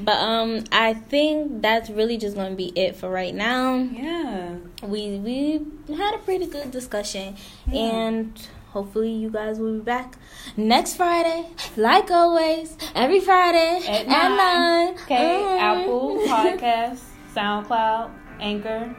but 0.05 0.17
um, 0.17 0.63
I 0.71 0.93
think 0.93 1.62
that's 1.62 1.89
really 1.89 2.17
just 2.17 2.35
gonna 2.35 2.55
be 2.55 2.71
it 2.75 2.95
for 2.95 3.09
right 3.09 3.33
now. 3.35 3.75
yeah. 3.75 4.55
We 4.83 5.19
we 5.19 5.62
had 5.95 6.15
a 6.15 6.19
pretty 6.19 6.45
good 6.47 6.71
discussion, 6.71 7.35
Yeah. 7.67 7.81
and 8.07 8.47
hopefully 8.71 9.12
you 9.12 9.29
guys 9.29 9.59
will 9.59 9.73
be 9.79 9.83
back 9.83 10.15
next 10.55 10.95
Friday, 10.95 11.45
like 11.77 12.09
always, 12.12 12.77
every 12.95 13.19
Friday 13.19 13.81
At 13.88 14.07
nine. 14.07 14.38
nine. 14.38 14.93
Okay, 15.03 15.41
Mhm. 15.43 15.59
Apple 15.59 16.17
Podcast, 16.27 16.99
SoundCloud, 17.35 18.09
Anchor. 18.39 18.95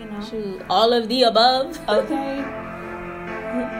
You 0.00 0.06
know. 0.10 0.20
Shoot, 0.24 0.62
all 0.68 0.92
of 0.92 1.08
the 1.08 1.22
above. 1.22 1.78
Okay. 1.88 2.44